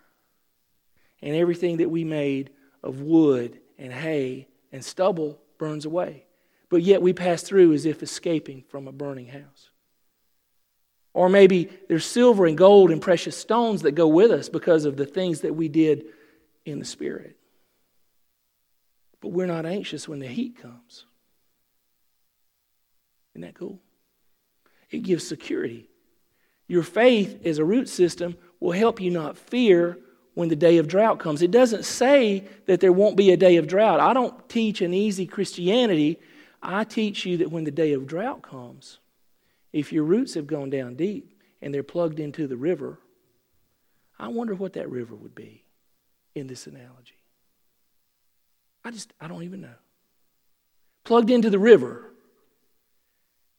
and 1.22 1.36
everything 1.36 1.76
that 1.76 1.92
we 1.92 2.06
made 2.06 2.52
of 2.84 3.02
wood 3.02 3.60
and 3.78 3.92
hay 3.92 4.48
and 4.72 4.82
stubble 4.82 5.42
burns 5.58 5.84
away. 5.84 6.24
But 6.70 6.84
yet 6.84 7.02
we 7.02 7.12
pass 7.12 7.44
through 7.44 7.74
as 7.74 7.86
if 7.86 8.02
escaping 8.02 8.64
from 8.70 8.88
a 8.88 8.94
burning 8.94 9.28
house. 9.28 9.72
Or 11.14 11.28
maybe 11.28 11.70
there's 11.90 12.06
silver 12.06 12.46
and 12.46 12.58
gold 12.58 12.92
and 12.92 13.02
precious 13.02 13.36
stones 13.36 13.82
that 13.82 13.92
go 13.92 14.08
with 14.08 14.32
us 14.32 14.48
because 14.48 14.86
of 14.86 14.96
the 14.96 15.06
things 15.06 15.42
that 15.42 15.58
we 15.58 15.68
did 15.68 16.06
in 16.64 16.80
the 16.80 16.86
Spirit. 16.86 17.36
But 19.20 19.34
we're 19.34 19.48
not 19.48 19.66
anxious 19.66 20.08
when 20.08 20.20
the 20.20 20.28
heat 20.28 20.56
comes. 20.62 21.08
Isn't 23.34 23.42
that 23.42 23.56
cool? 23.56 23.80
It 24.90 25.00
gives 25.00 25.26
security. 25.26 25.88
Your 26.68 26.84
faith 26.84 27.46
as 27.46 27.58
a 27.58 27.66
root 27.66 27.90
system 27.90 28.38
will 28.60 28.72
help 28.72 29.02
you 29.02 29.12
not 29.12 29.38
fear 29.38 29.98
when 30.34 30.50
the 30.50 30.56
day 30.56 30.78
of 30.78 30.88
drought 30.88 31.20
comes. 31.20 31.42
It 31.42 31.52
doesn't 31.52 31.86
say 31.86 32.46
that 32.66 32.80
there 32.80 32.94
won't 32.94 33.18
be 33.18 33.32
a 33.32 33.38
day 33.38 33.58
of 33.58 33.68
drought. 33.68 34.00
I 34.00 34.14
don't 34.14 34.48
teach 34.50 34.82
an 34.82 34.94
easy 34.94 35.26
Christianity. 35.26 36.20
I 36.62 36.84
teach 36.84 37.26
you 37.26 37.38
that 37.38 37.52
when 37.52 37.64
the 37.64 37.72
day 37.72 37.94
of 37.94 38.08
drought 38.08 38.42
comes, 38.42 39.00
if 39.74 39.92
your 39.92 40.04
roots 40.04 40.34
have 40.36 40.48
gone 40.48 40.70
down 40.70 40.96
deep 40.96 41.38
and 41.62 41.74
they're 41.74 41.84
plugged 41.84 42.20
into 42.20 42.48
the 42.48 42.58
river, 42.58 43.00
I 44.20 44.28
wonder 44.28 44.54
what 44.54 44.74
that 44.74 44.90
river 44.90 45.16
would 45.16 45.36
be 45.36 45.64
in 46.36 46.48
this 46.48 46.68
analogy. 46.68 47.16
I 48.84 48.92
just, 48.92 49.14
I 49.20 49.28
don't 49.28 49.44
even 49.44 49.62
know. 49.62 49.76
Plugged 51.04 51.30
into 51.30 51.50
the 51.50 51.60
river 51.60 52.11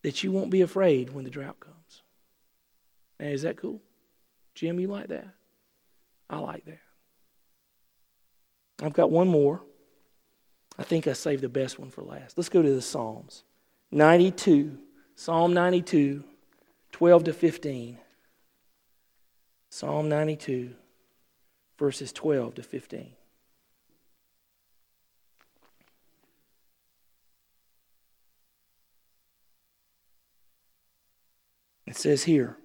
that 0.02 0.22
you 0.22 0.32
won't 0.32 0.50
be 0.50 0.60
afraid 0.60 1.10
when 1.10 1.24
the 1.24 1.30
drought 1.30 1.60
comes. 1.60 2.02
Now, 3.18 3.26
is 3.26 3.42
that 3.42 3.56
cool? 3.56 3.80
Jim, 4.54 4.78
you 4.80 4.88
like 4.88 5.08
that? 5.08 5.28
I 6.28 6.38
like 6.38 6.64
that. 6.66 6.80
I've 8.82 8.92
got 8.92 9.10
one 9.10 9.28
more. 9.28 9.60
I 10.78 10.82
think 10.82 11.06
I 11.06 11.12
saved 11.12 11.42
the 11.42 11.48
best 11.48 11.78
one 11.78 11.90
for 11.90 12.02
last. 12.02 12.36
Let's 12.36 12.48
go 12.48 12.62
to 12.62 12.74
the 12.74 12.82
Psalms. 12.82 13.44
92, 13.90 14.78
Psalm 15.14 15.52
92, 15.52 16.24
12 16.90 17.24
to 17.24 17.32
15. 17.32 17.98
Psalm 19.70 20.08
92, 20.08 20.74
verses 21.78 22.12
12 22.12 22.56
to 22.56 22.62
15. 22.62 23.12
It 31.92 31.98
says 31.98 32.22
here, 32.22 32.56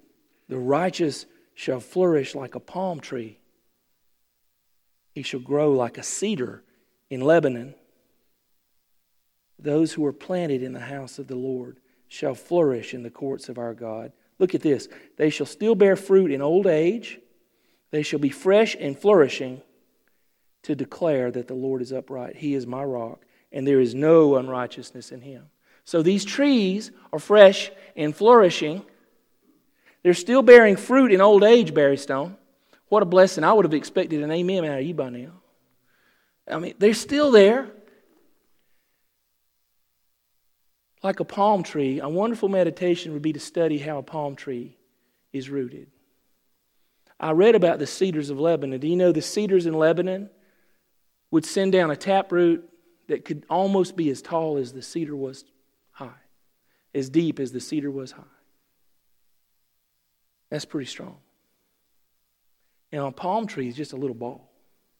the 0.48 0.56
righteous 0.56 1.26
shall 1.52 1.80
flourish 1.80 2.34
like 2.34 2.54
a 2.54 2.60
palm 2.60 2.98
tree. 2.98 3.38
He 5.14 5.20
shall 5.20 5.40
grow 5.40 5.72
like 5.72 5.98
a 5.98 6.02
cedar 6.02 6.62
in 7.10 7.20
Lebanon. 7.20 7.74
Those 9.58 9.92
who 9.92 10.06
are 10.06 10.14
planted 10.14 10.62
in 10.62 10.72
the 10.72 10.80
house 10.80 11.18
of 11.18 11.26
the 11.26 11.36
Lord 11.36 11.76
shall 12.08 12.34
flourish 12.34 12.94
in 12.94 13.02
the 13.02 13.10
courts 13.10 13.50
of 13.50 13.58
our 13.58 13.74
God. 13.74 14.12
Look 14.38 14.54
at 14.54 14.62
this. 14.62 14.88
They 15.18 15.28
shall 15.28 15.44
still 15.44 15.74
bear 15.74 15.94
fruit 15.94 16.30
in 16.30 16.40
old 16.40 16.66
age. 16.66 17.20
They 17.90 18.02
shall 18.02 18.20
be 18.20 18.30
fresh 18.30 18.78
and 18.80 18.98
flourishing 18.98 19.60
to 20.62 20.74
declare 20.74 21.30
that 21.32 21.48
the 21.48 21.54
Lord 21.54 21.82
is 21.82 21.92
upright. 21.92 22.36
He 22.36 22.54
is 22.54 22.66
my 22.66 22.82
rock, 22.82 23.26
and 23.52 23.66
there 23.66 23.80
is 23.80 23.94
no 23.94 24.36
unrighteousness 24.36 25.12
in 25.12 25.20
him. 25.20 25.50
So 25.84 26.00
these 26.00 26.24
trees 26.24 26.92
are 27.12 27.18
fresh 27.18 27.70
and 27.94 28.16
flourishing. 28.16 28.86
They're 30.02 30.14
still 30.14 30.42
bearing 30.42 30.76
fruit 30.76 31.12
in 31.12 31.20
old 31.20 31.44
age, 31.44 31.74
Barry 31.74 31.96
Stone. 31.96 32.36
What 32.88 33.02
a 33.02 33.06
blessing. 33.06 33.44
I 33.44 33.52
would 33.52 33.64
have 33.64 33.74
expected 33.74 34.22
an 34.22 34.30
amen 34.30 34.64
out 34.64 34.78
of 34.78 34.84
you 34.84 34.94
by 34.94 35.10
now. 35.10 35.32
I 36.50 36.58
mean, 36.58 36.74
they're 36.78 36.94
still 36.94 37.30
there 37.30 37.70
like 41.02 41.20
a 41.20 41.24
palm 41.24 41.62
tree, 41.62 42.00
a 42.00 42.08
wonderful 42.08 42.48
meditation 42.48 43.12
would 43.12 43.22
be 43.22 43.32
to 43.32 43.40
study 43.40 43.78
how 43.78 43.98
a 43.98 44.02
palm 44.02 44.34
tree 44.34 44.76
is 45.32 45.48
rooted. 45.48 45.88
I 47.20 47.32
read 47.32 47.54
about 47.54 47.78
the 47.78 47.86
cedars 47.86 48.30
of 48.30 48.38
Lebanon. 48.38 48.80
Do 48.80 48.88
you 48.88 48.96
know 48.96 49.12
the 49.12 49.22
cedars 49.22 49.66
in 49.66 49.74
Lebanon 49.74 50.30
would 51.30 51.44
send 51.44 51.72
down 51.72 51.90
a 51.90 51.96
taproot 51.96 52.68
that 53.08 53.24
could 53.24 53.44
almost 53.50 53.96
be 53.96 54.10
as 54.10 54.22
tall 54.22 54.56
as 54.56 54.72
the 54.72 54.82
cedar 54.82 55.16
was 55.16 55.44
high, 55.90 56.10
as 56.94 57.10
deep 57.10 57.40
as 57.40 57.52
the 57.52 57.60
cedar 57.60 57.90
was 57.90 58.12
high? 58.12 58.22
That's 60.50 60.64
pretty 60.64 60.86
strong. 60.86 61.16
And 62.90 63.02
a 63.02 63.10
palm 63.10 63.46
tree 63.46 63.68
is 63.68 63.76
just 63.76 63.92
a 63.92 63.96
little 63.96 64.14
ball. 64.14 64.50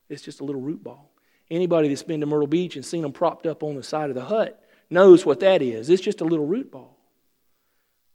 It's 0.09 0.23
just 0.23 0.41
a 0.41 0.45
little 0.45 0.61
root 0.61 0.83
ball. 0.83 1.11
Anybody 1.51 1.89
that's 1.89 2.03
been 2.03 2.21
to 2.21 2.27
Myrtle 2.27 2.47
Beach 2.47 2.77
and 2.77 2.85
seen 2.85 3.03
them 3.03 3.13
propped 3.13 3.47
up 3.47 3.63
on 3.63 3.75
the 3.75 3.83
side 3.83 4.11
of 4.11 4.15
the 4.15 4.25
hut 4.25 4.63
knows 4.91 5.25
what 5.25 5.41
that 5.41 5.63
is. 5.63 5.89
It's 5.89 6.03
just 6.03 6.21
a 6.21 6.25
little 6.25 6.47
root 6.47 6.71
ball. 6.71 6.99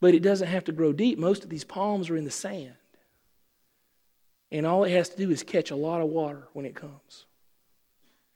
But 0.00 0.14
it 0.14 0.22
doesn't 0.22 0.48
have 0.48 0.64
to 0.64 0.72
grow 0.72 0.92
deep. 0.92 1.18
Most 1.18 1.42
of 1.44 1.50
these 1.50 1.64
palms 1.64 2.10
are 2.10 2.16
in 2.16 2.24
the 2.24 2.30
sand. 2.30 2.74
And 4.52 4.66
all 4.66 4.84
it 4.84 4.90
has 4.90 5.08
to 5.08 5.16
do 5.16 5.30
is 5.30 5.42
catch 5.42 5.70
a 5.70 5.76
lot 5.76 6.00
of 6.00 6.08
water 6.08 6.48
when 6.52 6.64
it 6.64 6.76
comes. 6.76 7.26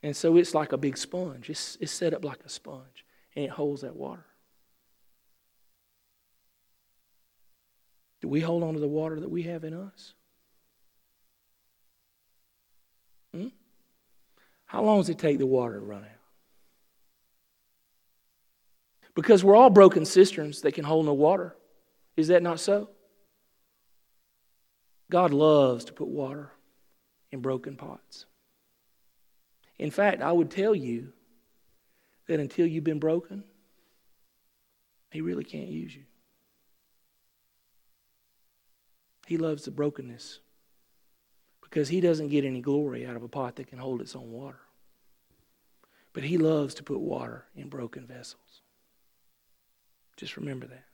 And 0.03 0.15
so 0.15 0.37
it's 0.37 0.53
like 0.53 0.71
a 0.71 0.77
big 0.77 0.97
sponge. 0.97 1.49
It's, 1.49 1.77
it's 1.79 1.91
set 1.91 2.13
up 2.13 2.25
like 2.25 2.39
a 2.45 2.49
sponge, 2.49 3.05
and 3.35 3.45
it 3.45 3.51
holds 3.51 3.81
that 3.81 3.95
water. 3.95 4.25
Do 8.21 8.27
we 8.27 8.41
hold 8.41 8.63
on 8.63 8.73
to 8.73 8.79
the 8.79 8.87
water 8.87 9.19
that 9.19 9.29
we 9.29 9.43
have 9.43 9.63
in 9.63 9.73
us? 9.73 10.13
Hmm? 13.33 13.47
How 14.65 14.83
long 14.83 14.99
does 14.99 15.09
it 15.09 15.19
take 15.19 15.37
the 15.37 15.45
water 15.45 15.75
to 15.75 15.85
run 15.85 16.03
out? 16.03 16.09
Because 19.15 19.43
we're 19.43 19.55
all 19.55 19.69
broken 19.69 20.05
cisterns 20.05 20.61
that 20.61 20.73
can 20.73 20.83
hold 20.83 21.05
no 21.05 21.13
water. 21.13 21.55
Is 22.15 22.27
that 22.27 22.43
not 22.43 22.59
so? 22.59 22.89
God 25.09 25.33
loves 25.33 25.85
to 25.85 25.93
put 25.93 26.07
water 26.07 26.51
in 27.31 27.41
broken 27.41 27.75
pots. 27.75 28.25
In 29.77 29.91
fact, 29.91 30.21
I 30.21 30.31
would 30.31 30.51
tell 30.51 30.75
you 30.75 31.13
that 32.27 32.39
until 32.39 32.67
you've 32.67 32.83
been 32.83 32.99
broken, 32.99 33.43
He 35.11 35.21
really 35.21 35.43
can't 35.43 35.69
use 35.69 35.95
you. 35.95 36.03
He 39.29 39.37
loves 39.37 39.63
the 39.63 39.69
brokenness 39.69 40.39
because 41.61 41.87
He 41.87 42.01
doesn't 42.01 42.29
get 42.29 42.45
any 42.45 42.61
glory 42.61 43.05
out 43.05 43.15
of 43.15 43.21
a 43.21 43.27
pot 43.27 43.57
that 43.57 43.67
can 43.67 43.77
hold 43.77 44.01
its 44.01 44.15
own 44.15 44.31
water. 44.31 44.61
But 46.13 46.23
He 46.23 46.39
loves 46.39 46.73
to 46.73 46.83
put 46.83 46.99
water 46.99 47.45
in 47.55 47.69
broken 47.69 48.07
vessels. 48.07 48.63
Just 50.17 50.35
remember 50.35 50.65
that. 50.65 50.85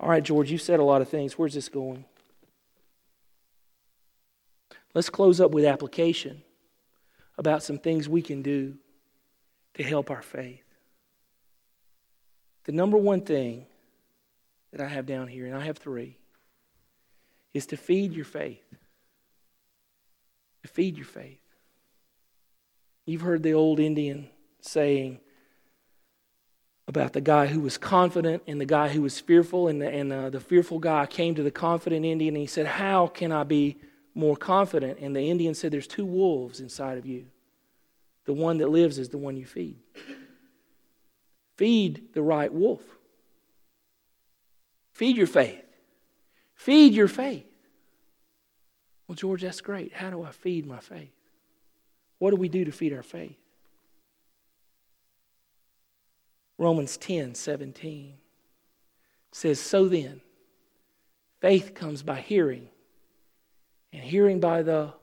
All 0.00 0.08
right, 0.08 0.22
George, 0.22 0.50
you 0.50 0.56
said 0.56 0.80
a 0.80 0.82
lot 0.82 1.02
of 1.02 1.10
things. 1.10 1.36
Where's 1.36 1.52
this 1.52 1.68
going? 1.68 2.06
Let's 4.94 5.10
close 5.10 5.42
up 5.42 5.50
with 5.50 5.66
application 5.66 6.42
about 7.36 7.62
some 7.62 7.76
things 7.76 8.08
we 8.08 8.22
can 8.22 8.40
do 8.40 8.78
to 9.74 9.82
help 9.82 10.10
our 10.10 10.22
faith. 10.22 10.64
The 12.64 12.72
number 12.72 12.96
one 12.96 13.20
thing 13.20 13.66
that 14.72 14.80
I 14.80 14.88
have 14.88 15.06
down 15.06 15.28
here, 15.28 15.46
and 15.46 15.54
I 15.54 15.64
have 15.64 15.78
three, 15.78 16.18
is 17.54 17.66
to 17.66 17.76
feed 17.76 18.12
your 18.12 18.24
faith. 18.24 18.64
To 20.62 20.68
feed 20.68 20.96
your 20.96 21.06
faith. 21.06 21.40
You've 23.06 23.22
heard 23.22 23.42
the 23.42 23.54
old 23.54 23.78
Indian 23.80 24.28
saying, 24.60 25.20
about 26.88 27.12
the 27.12 27.20
guy 27.20 27.46
who 27.46 27.60
was 27.60 27.78
confident 27.78 28.42
and 28.46 28.60
the 28.60 28.66
guy 28.66 28.88
who 28.88 29.02
was 29.02 29.18
fearful. 29.18 29.68
And 29.68 29.80
the, 29.80 29.88
and 29.88 30.10
the, 30.10 30.30
the 30.30 30.40
fearful 30.40 30.78
guy 30.78 31.06
came 31.06 31.34
to 31.34 31.42
the 31.42 31.50
confident 31.50 32.04
Indian 32.04 32.34
and 32.34 32.40
he 32.40 32.46
said, 32.46 32.66
How 32.66 33.06
can 33.08 33.32
I 33.32 33.44
be 33.44 33.78
more 34.14 34.36
confident? 34.36 34.98
And 35.00 35.14
the 35.14 35.30
Indian 35.30 35.54
said, 35.54 35.72
There's 35.72 35.86
two 35.86 36.06
wolves 36.06 36.60
inside 36.60 36.98
of 36.98 37.06
you. 37.06 37.26
The 38.24 38.32
one 38.32 38.58
that 38.58 38.68
lives 38.68 38.98
is 38.98 39.08
the 39.08 39.18
one 39.18 39.36
you 39.36 39.46
feed. 39.46 39.78
Feed 41.56 42.12
the 42.12 42.22
right 42.22 42.52
wolf. 42.52 42.82
Feed 44.96 45.18
your 45.18 45.26
faith. 45.26 45.62
Feed 46.54 46.94
your 46.94 47.06
faith. 47.06 47.44
Well, 49.06 49.14
George, 49.14 49.42
that's 49.42 49.60
great. 49.60 49.92
How 49.92 50.08
do 50.08 50.22
I 50.22 50.30
feed 50.30 50.66
my 50.66 50.80
faith? 50.80 51.12
What 52.18 52.30
do 52.30 52.36
we 52.36 52.48
do 52.48 52.64
to 52.64 52.72
feed 52.72 52.94
our 52.94 53.02
faith? 53.02 53.36
Romans 56.56 56.96
10 56.96 57.34
17 57.34 58.14
says, 59.32 59.60
So 59.60 59.86
then, 59.86 60.22
faith 61.42 61.74
comes 61.74 62.02
by 62.02 62.20
hearing, 62.22 62.66
and 63.92 64.02
hearing 64.02 64.40
by 64.40 64.62
the 64.62 64.94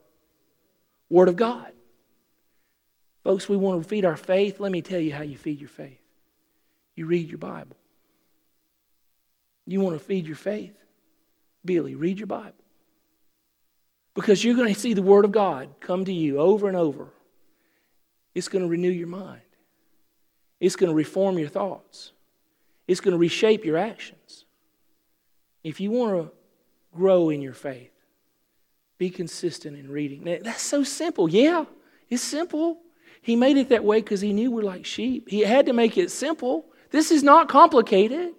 Word 1.08 1.28
of 1.28 1.36
God. 1.36 1.70
Folks, 3.22 3.48
we 3.48 3.56
want 3.56 3.80
to 3.80 3.88
feed 3.88 4.04
our 4.04 4.16
faith. 4.16 4.58
Let 4.58 4.72
me 4.72 4.82
tell 4.82 4.98
you 4.98 5.12
how 5.12 5.22
you 5.22 5.38
feed 5.38 5.60
your 5.60 5.68
faith. 5.68 6.00
You 6.96 7.06
read 7.06 7.28
your 7.28 7.38
Bible. 7.38 7.76
You 9.66 9.80
want 9.80 9.98
to 9.98 10.04
feed 10.04 10.26
your 10.26 10.36
faith? 10.36 10.76
Billy, 11.64 11.94
read 11.94 12.18
your 12.18 12.26
Bible. 12.26 12.52
Because 14.14 14.44
you're 14.44 14.54
going 14.54 14.72
to 14.72 14.78
see 14.78 14.94
the 14.94 15.02
Word 15.02 15.24
of 15.24 15.32
God 15.32 15.68
come 15.80 16.04
to 16.04 16.12
you 16.12 16.38
over 16.38 16.68
and 16.68 16.76
over. 16.76 17.08
It's 18.34 18.48
going 18.48 18.62
to 18.62 18.68
renew 18.68 18.90
your 18.90 19.08
mind. 19.08 19.40
It's 20.60 20.76
going 20.76 20.90
to 20.90 20.96
reform 20.96 21.38
your 21.38 21.48
thoughts, 21.48 22.12
it's 22.86 23.00
going 23.00 23.12
to 23.12 23.18
reshape 23.18 23.64
your 23.64 23.76
actions. 23.76 24.44
If 25.62 25.80
you 25.80 25.90
want 25.90 26.12
to 26.12 26.32
grow 26.94 27.30
in 27.30 27.40
your 27.40 27.54
faith, 27.54 27.90
be 28.98 29.08
consistent 29.08 29.78
in 29.78 29.90
reading. 29.90 30.24
Now, 30.24 30.36
that's 30.42 30.62
so 30.62 30.84
simple. 30.84 31.28
Yeah, 31.28 31.64
it's 32.10 32.22
simple. 32.22 32.78
He 33.22 33.34
made 33.34 33.56
it 33.56 33.70
that 33.70 33.82
way 33.82 34.00
because 34.00 34.20
he 34.20 34.34
knew 34.34 34.50
we're 34.50 34.62
like 34.62 34.84
sheep. 34.84 35.30
He 35.30 35.40
had 35.40 35.66
to 35.66 35.72
make 35.72 35.96
it 35.96 36.10
simple. 36.10 36.66
This 36.90 37.10
is 37.10 37.22
not 37.22 37.48
complicated. 37.48 38.34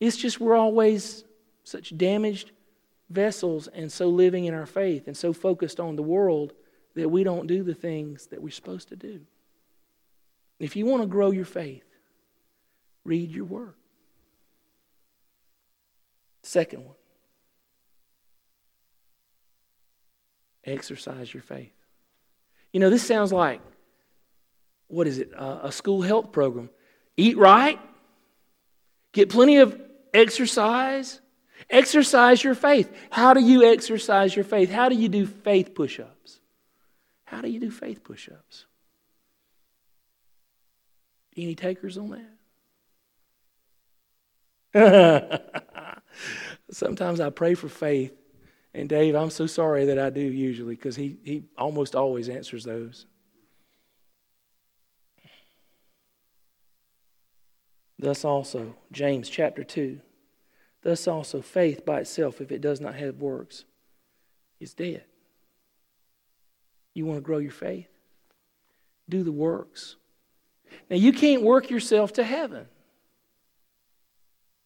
It's 0.00 0.16
just 0.16 0.40
we're 0.40 0.56
always 0.56 1.24
such 1.64 1.96
damaged 1.96 2.50
vessels 3.10 3.68
and 3.68 3.92
so 3.92 4.08
living 4.08 4.46
in 4.46 4.54
our 4.54 4.66
faith 4.66 5.06
and 5.06 5.16
so 5.16 5.32
focused 5.32 5.78
on 5.78 5.96
the 5.96 6.02
world 6.02 6.52
that 6.94 7.08
we 7.08 7.22
don't 7.22 7.46
do 7.46 7.62
the 7.62 7.74
things 7.74 8.26
that 8.28 8.42
we're 8.42 8.50
supposed 8.50 8.88
to 8.88 8.96
do. 8.96 9.20
If 10.58 10.76
you 10.76 10.86
want 10.86 11.02
to 11.02 11.06
grow 11.06 11.30
your 11.30 11.44
faith, 11.44 11.84
read 13.04 13.30
your 13.30 13.44
word. 13.44 13.74
Second 16.42 16.84
one 16.84 16.94
exercise 20.64 21.32
your 21.32 21.42
faith. 21.42 21.72
You 22.72 22.80
know, 22.80 22.90
this 22.90 23.06
sounds 23.06 23.32
like 23.32 23.60
what 24.88 25.06
is 25.06 25.18
it? 25.18 25.30
Uh, 25.36 25.60
a 25.62 25.72
school 25.72 26.02
health 26.02 26.32
program. 26.32 26.70
Eat 27.16 27.36
right, 27.36 27.78
get 29.12 29.28
plenty 29.28 29.58
of 29.58 29.80
exercise, 30.12 31.20
exercise 31.68 32.42
your 32.42 32.54
faith. 32.54 32.94
How 33.10 33.34
do 33.34 33.40
you 33.40 33.64
exercise 33.64 34.34
your 34.34 34.44
faith? 34.44 34.70
How 34.70 34.88
do 34.88 34.94
you 34.94 35.08
do 35.08 35.26
faith 35.26 35.74
push 35.74 36.00
ups? 36.00 36.40
How 37.24 37.40
do 37.40 37.48
you 37.48 37.60
do 37.60 37.70
faith 37.70 38.02
push 38.02 38.28
ups? 38.28 38.66
Any 41.36 41.54
takers 41.54 41.96
on 41.96 42.18
that? 44.72 45.52
Sometimes 46.70 47.20
I 47.20 47.30
pray 47.30 47.54
for 47.54 47.68
faith, 47.68 48.12
and 48.74 48.88
Dave, 48.88 49.14
I'm 49.14 49.30
so 49.30 49.46
sorry 49.46 49.86
that 49.86 49.98
I 49.98 50.10
do 50.10 50.20
usually 50.20 50.74
because 50.74 50.96
he, 50.96 51.16
he 51.24 51.44
almost 51.58 51.96
always 51.96 52.28
answers 52.28 52.64
those. 52.64 53.06
Thus 58.00 58.24
also, 58.24 58.74
James 58.90 59.28
chapter 59.28 59.62
2, 59.62 60.00
thus 60.82 61.06
also 61.06 61.42
faith 61.42 61.84
by 61.84 62.00
itself, 62.00 62.40
if 62.40 62.50
it 62.50 62.62
does 62.62 62.80
not 62.80 62.94
have 62.94 63.16
works, 63.16 63.66
is 64.58 64.72
dead. 64.72 65.04
You 66.94 67.04
want 67.04 67.18
to 67.18 67.22
grow 67.22 67.36
your 67.36 67.50
faith? 67.50 67.88
Do 69.06 69.22
the 69.22 69.30
works. 69.30 69.96
Now, 70.88 70.96
you 70.96 71.12
can't 71.12 71.42
work 71.42 71.68
yourself 71.68 72.14
to 72.14 72.24
heaven. 72.24 72.66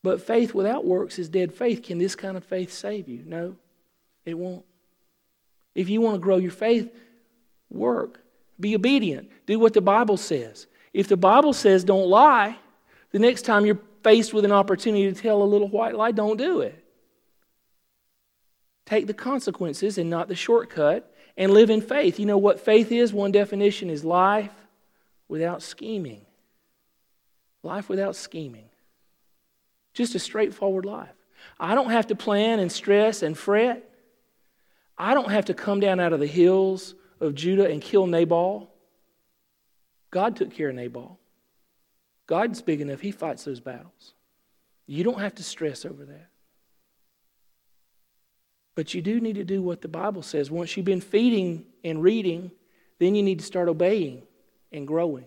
But 0.04 0.22
faith 0.22 0.54
without 0.54 0.84
works 0.84 1.18
is 1.18 1.28
dead 1.28 1.52
faith. 1.52 1.82
Can 1.82 1.98
this 1.98 2.14
kind 2.14 2.36
of 2.36 2.44
faith 2.44 2.72
save 2.72 3.08
you? 3.08 3.24
No, 3.26 3.56
it 4.24 4.38
won't. 4.38 4.64
If 5.74 5.88
you 5.88 6.00
want 6.00 6.14
to 6.14 6.20
grow 6.20 6.36
your 6.36 6.52
faith, 6.52 6.88
work. 7.68 8.20
Be 8.60 8.76
obedient. 8.76 9.28
Do 9.46 9.58
what 9.58 9.72
the 9.72 9.80
Bible 9.80 10.18
says. 10.18 10.68
If 10.92 11.08
the 11.08 11.16
Bible 11.16 11.52
says 11.52 11.82
don't 11.82 12.06
lie, 12.06 12.58
the 13.14 13.20
next 13.20 13.42
time 13.42 13.64
you're 13.64 13.78
faced 14.02 14.34
with 14.34 14.44
an 14.44 14.50
opportunity 14.50 15.04
to 15.06 15.14
tell 15.14 15.40
a 15.40 15.44
little 15.44 15.68
white 15.68 15.94
lie, 15.94 16.10
don't 16.10 16.36
do 16.36 16.62
it. 16.62 16.84
Take 18.86 19.06
the 19.06 19.14
consequences 19.14 19.98
and 19.98 20.10
not 20.10 20.26
the 20.26 20.34
shortcut 20.34 21.14
and 21.36 21.52
live 21.52 21.70
in 21.70 21.80
faith. 21.80 22.18
You 22.18 22.26
know 22.26 22.38
what 22.38 22.58
faith 22.58 22.90
is? 22.90 23.12
One 23.12 23.30
definition 23.30 23.88
is 23.88 24.04
life 24.04 24.50
without 25.28 25.62
scheming. 25.62 26.22
Life 27.62 27.88
without 27.88 28.16
scheming. 28.16 28.68
Just 29.92 30.16
a 30.16 30.18
straightforward 30.18 30.84
life. 30.84 31.14
I 31.60 31.76
don't 31.76 31.90
have 31.90 32.08
to 32.08 32.16
plan 32.16 32.58
and 32.58 32.72
stress 32.72 33.22
and 33.22 33.38
fret. 33.38 33.88
I 34.98 35.14
don't 35.14 35.30
have 35.30 35.44
to 35.44 35.54
come 35.54 35.78
down 35.78 36.00
out 36.00 36.12
of 36.12 36.18
the 36.18 36.26
hills 36.26 36.96
of 37.20 37.36
Judah 37.36 37.70
and 37.70 37.80
kill 37.80 38.08
Nabal. 38.08 38.72
God 40.10 40.34
took 40.34 40.50
care 40.50 40.70
of 40.70 40.74
Nabal. 40.74 41.20
God's 42.26 42.62
big 42.62 42.80
enough, 42.80 43.00
He 43.00 43.10
fights 43.10 43.44
those 43.44 43.60
battles. 43.60 44.14
You 44.86 45.04
don't 45.04 45.20
have 45.20 45.34
to 45.36 45.42
stress 45.42 45.84
over 45.84 46.04
that. 46.04 46.28
But 48.74 48.92
you 48.92 49.02
do 49.02 49.20
need 49.20 49.36
to 49.36 49.44
do 49.44 49.62
what 49.62 49.82
the 49.82 49.88
Bible 49.88 50.22
says. 50.22 50.50
Once 50.50 50.76
you've 50.76 50.84
been 50.84 51.00
feeding 51.00 51.64
and 51.84 52.02
reading, 52.02 52.50
then 52.98 53.14
you 53.14 53.22
need 53.22 53.38
to 53.38 53.44
start 53.44 53.68
obeying 53.68 54.22
and 54.72 54.86
growing. 54.86 55.26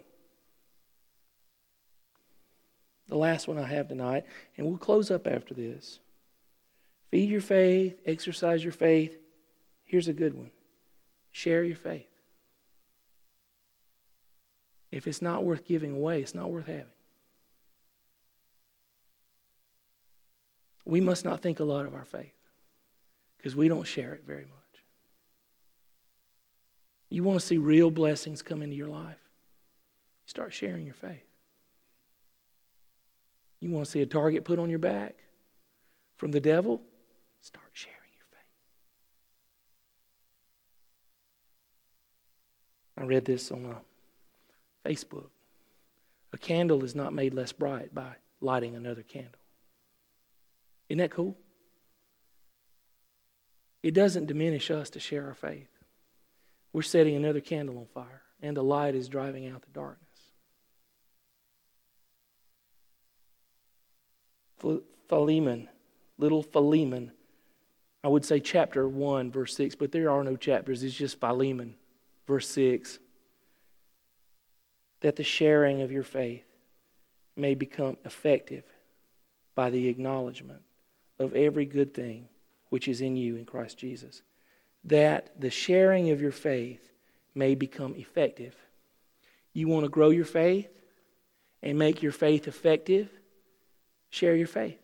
The 3.08 3.16
last 3.18 3.48
one 3.48 3.58
I 3.58 3.66
have 3.66 3.88
tonight, 3.88 4.26
and 4.58 4.68
we'll 4.68 4.78
close 4.78 5.10
up 5.10 5.28
after 5.28 5.54
this. 5.54 6.00
Feed 7.10 7.30
your 7.30 7.42
faith, 7.42 7.98
exercise 8.06 8.64
your 8.64 8.74
faith. 8.74 9.18
Here's 9.86 10.10
a 10.10 10.14
good 10.14 10.34
one 10.34 10.52
share 11.32 11.64
your 11.64 11.76
faith. 11.76 12.07
If 14.92 15.08
it's 15.08 15.22
not 15.22 15.44
worth 15.44 15.66
giving 15.66 15.96
away, 15.96 16.22
it's 16.22 16.36
not 16.36 16.50
worth 16.50 16.68
having. 16.68 16.86
We 20.86 21.02
must 21.02 21.26
not 21.26 21.42
think 21.42 21.60
a 21.60 21.66
lot 21.66 21.86
of 21.86 21.94
our 21.94 22.06
faith 22.06 22.34
because 23.38 23.56
we 23.56 23.68
don't 23.68 23.86
share 23.86 24.14
it 24.14 24.24
very 24.26 24.46
much. 24.46 24.54
You 27.10 27.24
want 27.24 27.40
to 27.40 27.46
see 27.46 27.58
real 27.58 27.92
blessings 27.92 28.42
come 28.42 28.62
into 28.62 28.76
your 28.76 28.88
life? 28.88 29.18
Start 30.26 30.54
sharing 30.54 30.86
your 30.86 30.96
faith. 30.96 31.24
You 33.60 33.72
want 33.72 33.86
to 33.86 33.92
see 33.92 34.02
a 34.02 34.06
target 34.06 34.46
put 34.46 34.60
on 34.60 34.70
your 34.70 34.80
back 34.80 35.16
from 36.16 36.32
the 36.32 36.40
devil? 36.40 36.82
Start 37.42 37.70
sharing 37.74 37.98
your 38.16 38.26
faith. 38.32 38.40
I 42.98 43.04
read 43.04 43.26
this 43.26 43.52
on 43.52 43.66
a 43.66 43.78
Facebook. 44.88 45.30
A 46.34 46.38
candle 46.38 46.84
is 46.84 46.96
not 46.96 47.14
made 47.14 47.34
less 47.34 47.52
bright 47.52 47.94
by 47.94 48.16
lighting 48.42 48.76
another 48.76 49.04
candle. 49.04 49.40
Isn't 50.90 51.00
that 51.00 51.12
cool? 51.12 51.38
It 53.84 53.94
doesn't 53.94 54.28
diminish 54.28 54.72
us 54.72 54.90
to 54.92 55.00
share 55.00 55.26
our 55.28 55.34
faith. 55.34 55.70
We're 56.74 56.82
setting 56.82 57.16
another 57.16 57.40
candle 57.40 57.78
on 57.78 57.86
fire, 57.88 58.22
and 58.42 58.56
the 58.56 58.64
light 58.64 58.96
is 58.96 59.08
driving 59.08 59.48
out 59.48 59.62
the 59.62 59.72
darkness. 59.72 60.04
Philemon, 65.08 65.70
little 66.18 66.44
Philemon, 66.44 67.12
I 68.04 68.08
would 68.10 68.26
say 68.26 68.40
chapter 68.40 68.88
1, 68.88 69.32
verse 69.32 69.56
6, 69.56 69.76
but 69.76 69.92
there 69.92 70.10
are 70.10 70.24
no 70.24 70.36
chapters. 70.36 70.84
It's 70.84 70.96
just 70.96 71.20
Philemon, 71.20 71.76
verse 72.26 72.48
6 72.50 73.00
that 75.02 75.16
the 75.16 75.24
sharing 75.24 75.82
of 75.82 75.92
your 75.92 76.04
faith 76.04 76.44
may 77.36 77.54
become 77.54 77.98
effective 78.04 78.64
by 79.56 79.70
the 79.70 79.88
acknowledgement 79.88 80.62
of 81.20 81.34
every 81.34 81.66
good 81.66 81.94
thing 81.94 82.28
which 82.70 82.88
is 82.88 83.02
in 83.02 83.16
you 83.16 83.36
in 83.36 83.46
Christ 83.46 83.78
Jesus. 83.78 84.22
That 84.84 85.40
the 85.40 85.50
sharing 85.50 86.10
of 86.12 86.22
your 86.22 86.32
faith 86.32 86.92
may 87.36 87.56
become 87.56 87.96
effective. 87.96 88.56
You 89.54 89.68
want 89.68 89.86
to 89.86 89.90
grow 89.90 90.10
your 90.10 90.26
faith 90.26 90.70
and 91.62 91.78
make 91.78 92.02
your 92.02 92.12
faith 92.12 92.48
effective? 92.48 93.10
Share 94.10 94.36
your 94.36 94.48
faith. 94.48 94.80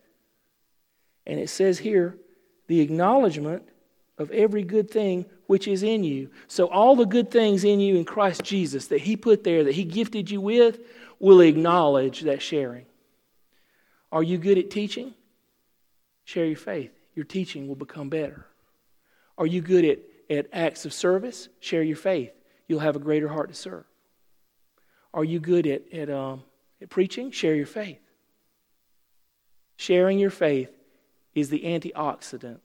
And 1.26 1.40
it 1.40 1.48
says 1.48 1.78
here 1.78 2.16
the 2.66 2.80
acknowledgement 2.80 3.68
of 4.18 4.30
every 4.30 4.62
good 4.62 4.90
thing 4.90 5.26
which 5.46 5.68
is 5.68 5.82
in 5.82 6.04
you. 6.04 6.30
So, 6.48 6.66
all 6.66 6.96
the 6.96 7.04
good 7.04 7.30
things 7.30 7.64
in 7.64 7.80
you 7.80 7.96
in 7.96 8.04
Christ 8.04 8.42
Jesus 8.42 8.88
that 8.88 9.00
He 9.00 9.16
put 9.16 9.44
there, 9.44 9.64
that 9.64 9.74
He 9.74 9.84
gifted 9.84 10.30
you 10.30 10.40
with, 10.40 10.80
will 11.18 11.40
acknowledge 11.40 12.22
that 12.22 12.42
sharing. 12.42 12.86
Are 14.12 14.22
you 14.22 14.38
good 14.38 14.58
at 14.58 14.70
teaching? 14.70 15.14
Share 16.24 16.46
your 16.46 16.56
faith. 16.56 16.92
Your 17.14 17.24
teaching 17.24 17.68
will 17.68 17.74
become 17.76 18.08
better. 18.08 18.46
Are 19.36 19.46
you 19.46 19.60
good 19.60 19.84
at, 19.84 19.98
at 20.30 20.46
acts 20.52 20.84
of 20.84 20.92
service? 20.92 21.48
Share 21.60 21.82
your 21.82 21.96
faith. 21.96 22.32
You'll 22.66 22.80
have 22.80 22.96
a 22.96 23.00
greater 23.00 23.28
heart 23.28 23.48
to 23.50 23.54
serve. 23.54 23.84
Are 25.12 25.24
you 25.24 25.38
good 25.38 25.66
at, 25.66 25.92
at, 25.92 26.10
um, 26.10 26.42
at 26.80 26.90
preaching? 26.90 27.30
Share 27.30 27.54
your 27.54 27.66
faith. 27.66 28.00
Sharing 29.76 30.18
your 30.18 30.30
faith 30.30 30.70
is 31.34 31.50
the 31.50 31.60
antioxidant 31.60 32.60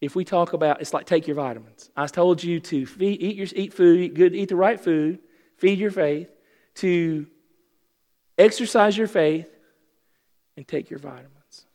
if 0.00 0.14
we 0.14 0.24
talk 0.24 0.52
about 0.52 0.80
it's 0.80 0.92
like 0.92 1.06
take 1.06 1.26
your 1.26 1.36
vitamins. 1.36 1.90
I 1.96 2.06
told 2.06 2.42
you 2.42 2.60
to 2.60 2.86
feed, 2.86 3.22
eat 3.22 3.36
your 3.36 3.46
eat 3.54 3.72
food, 3.72 4.00
eat 4.00 4.14
good, 4.14 4.34
eat 4.34 4.48
the 4.48 4.56
right 4.56 4.78
food, 4.78 5.20
feed 5.56 5.78
your 5.78 5.90
faith, 5.90 6.28
to 6.76 7.26
exercise 8.36 8.96
your 8.96 9.08
faith, 9.08 9.50
and 10.56 10.66
take 10.66 10.90
your 10.90 10.98
vitamins. 10.98 11.66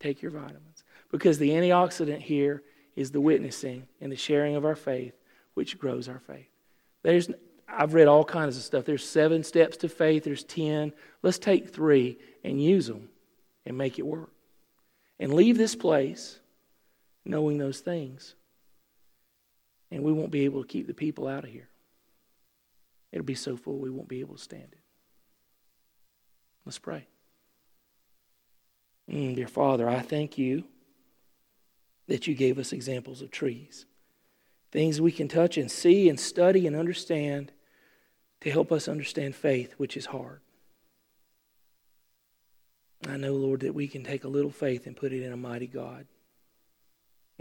Take 0.00 0.22
your 0.22 0.32
vitamins. 0.32 0.84
Because 1.10 1.38
the 1.38 1.50
antioxidant 1.50 2.20
here 2.22 2.62
is 2.96 3.10
the 3.10 3.20
witnessing 3.20 3.86
and 4.00 4.10
the 4.10 4.16
sharing 4.16 4.56
of 4.56 4.64
our 4.64 4.74
faith, 4.74 5.14
which 5.54 5.78
grows 5.78 6.08
our 6.08 6.18
faith. 6.18 6.48
There's 7.02 7.30
I've 7.68 7.94
read 7.94 8.08
all 8.08 8.24
kinds 8.24 8.56
of 8.56 8.62
stuff. 8.62 8.84
There's 8.84 9.08
seven 9.08 9.44
steps 9.44 9.78
to 9.78 9.88
faith, 9.88 10.24
there's 10.24 10.44
ten. 10.44 10.92
Let's 11.22 11.38
take 11.38 11.70
three 11.70 12.18
and 12.44 12.62
use 12.62 12.86
them 12.86 13.08
and 13.64 13.78
make 13.78 13.98
it 13.98 14.06
work. 14.06 14.30
And 15.18 15.32
leave 15.32 15.56
this 15.56 15.74
place 15.74 16.40
knowing 17.24 17.58
those 17.58 17.80
things. 17.80 18.34
And 19.90 20.02
we 20.02 20.12
won't 20.12 20.30
be 20.30 20.44
able 20.44 20.62
to 20.62 20.68
keep 20.68 20.86
the 20.86 20.94
people 20.94 21.28
out 21.28 21.44
of 21.44 21.50
here. 21.50 21.68
It'll 23.12 23.24
be 23.24 23.34
so 23.34 23.56
full 23.56 23.78
we 23.78 23.90
won't 23.90 24.08
be 24.08 24.20
able 24.20 24.36
to 24.36 24.42
stand 24.42 24.68
it. 24.72 24.78
Let's 26.64 26.78
pray. 26.78 27.06
Mm, 29.10 29.34
dear 29.36 29.48
Father, 29.48 29.88
I 29.88 30.00
thank 30.00 30.38
you 30.38 30.64
that 32.08 32.26
you 32.26 32.34
gave 32.34 32.58
us 32.58 32.72
examples 32.72 33.20
of 33.20 33.30
trees, 33.30 33.84
things 34.70 35.00
we 35.00 35.12
can 35.12 35.28
touch 35.28 35.56
and 35.56 35.70
see 35.70 36.08
and 36.08 36.18
study 36.18 36.66
and 36.66 36.74
understand 36.74 37.52
to 38.40 38.50
help 38.50 38.72
us 38.72 38.88
understand 38.88 39.34
faith, 39.34 39.74
which 39.76 39.96
is 39.96 40.06
hard. 40.06 40.40
I 43.08 43.16
know, 43.16 43.34
Lord, 43.34 43.60
that 43.60 43.74
we 43.74 43.88
can 43.88 44.04
take 44.04 44.24
a 44.24 44.28
little 44.28 44.50
faith 44.50 44.86
and 44.86 44.96
put 44.96 45.12
it 45.12 45.22
in 45.22 45.32
a 45.32 45.36
mighty 45.36 45.66
God. 45.66 46.06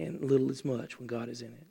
And 0.01 0.23
little 0.23 0.49
is 0.49 0.65
much 0.65 0.97
when 0.97 1.05
God 1.05 1.29
is 1.29 1.41
in 1.43 1.53
it. 1.53 1.67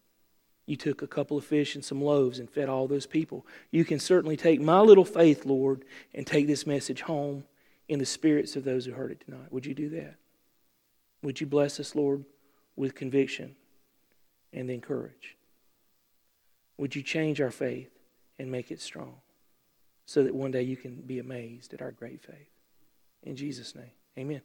You 0.65 0.77
took 0.77 1.03
a 1.03 1.09
couple 1.09 1.37
of 1.37 1.45
fish 1.45 1.75
and 1.75 1.85
some 1.85 2.01
loaves 2.01 2.39
and 2.39 2.49
fed 2.49 2.69
all 2.69 2.87
those 2.87 3.07
people. 3.07 3.45
You 3.73 3.85
can 3.85 3.99
certainly 3.99 4.37
take 4.37 4.61
my 4.61 4.81
little 4.81 5.05
faith, 5.05 5.45
Lord, 5.45 5.85
and 6.15 6.25
take 6.25 6.47
this 6.47 6.65
message 6.65 7.03
home 7.03 7.43
in 7.89 7.99
the 7.99 8.07
spirits 8.07 8.55
of 8.55 8.63
those 8.63 8.87
who 8.87 8.93
heard 8.93 9.11
it 9.11 9.25
tonight. 9.25 9.51
Would 9.51 9.67
you 9.67 9.75
do 9.75 9.89
that? 9.91 10.15
Would 11.23 11.41
you 11.41 11.47
bless 11.49 11.81
us, 11.81 11.97
Lord, 11.97 12.25
with 12.77 12.95
conviction 12.95 13.57
and 14.53 14.71
then 14.71 14.81
courage? 14.81 15.37
Would 16.79 16.95
you 16.95 17.03
change 17.03 17.41
our 17.41 17.51
faith 17.51 17.91
and 18.39 18.49
make 18.49 18.71
it 18.71 18.81
strong 18.81 19.17
so 20.07 20.23
that 20.23 20.35
one 20.37 20.53
day 20.53 20.63
you 20.63 20.77
can 20.77 21.01
be 21.01 21.19
amazed 21.19 21.75
at 21.75 21.83
our 21.83 21.91
great 21.91 22.23
faith? 22.23 22.51
In 23.25 23.35
Jesus' 23.35 23.75
name, 23.75 23.91
amen. 24.17 24.43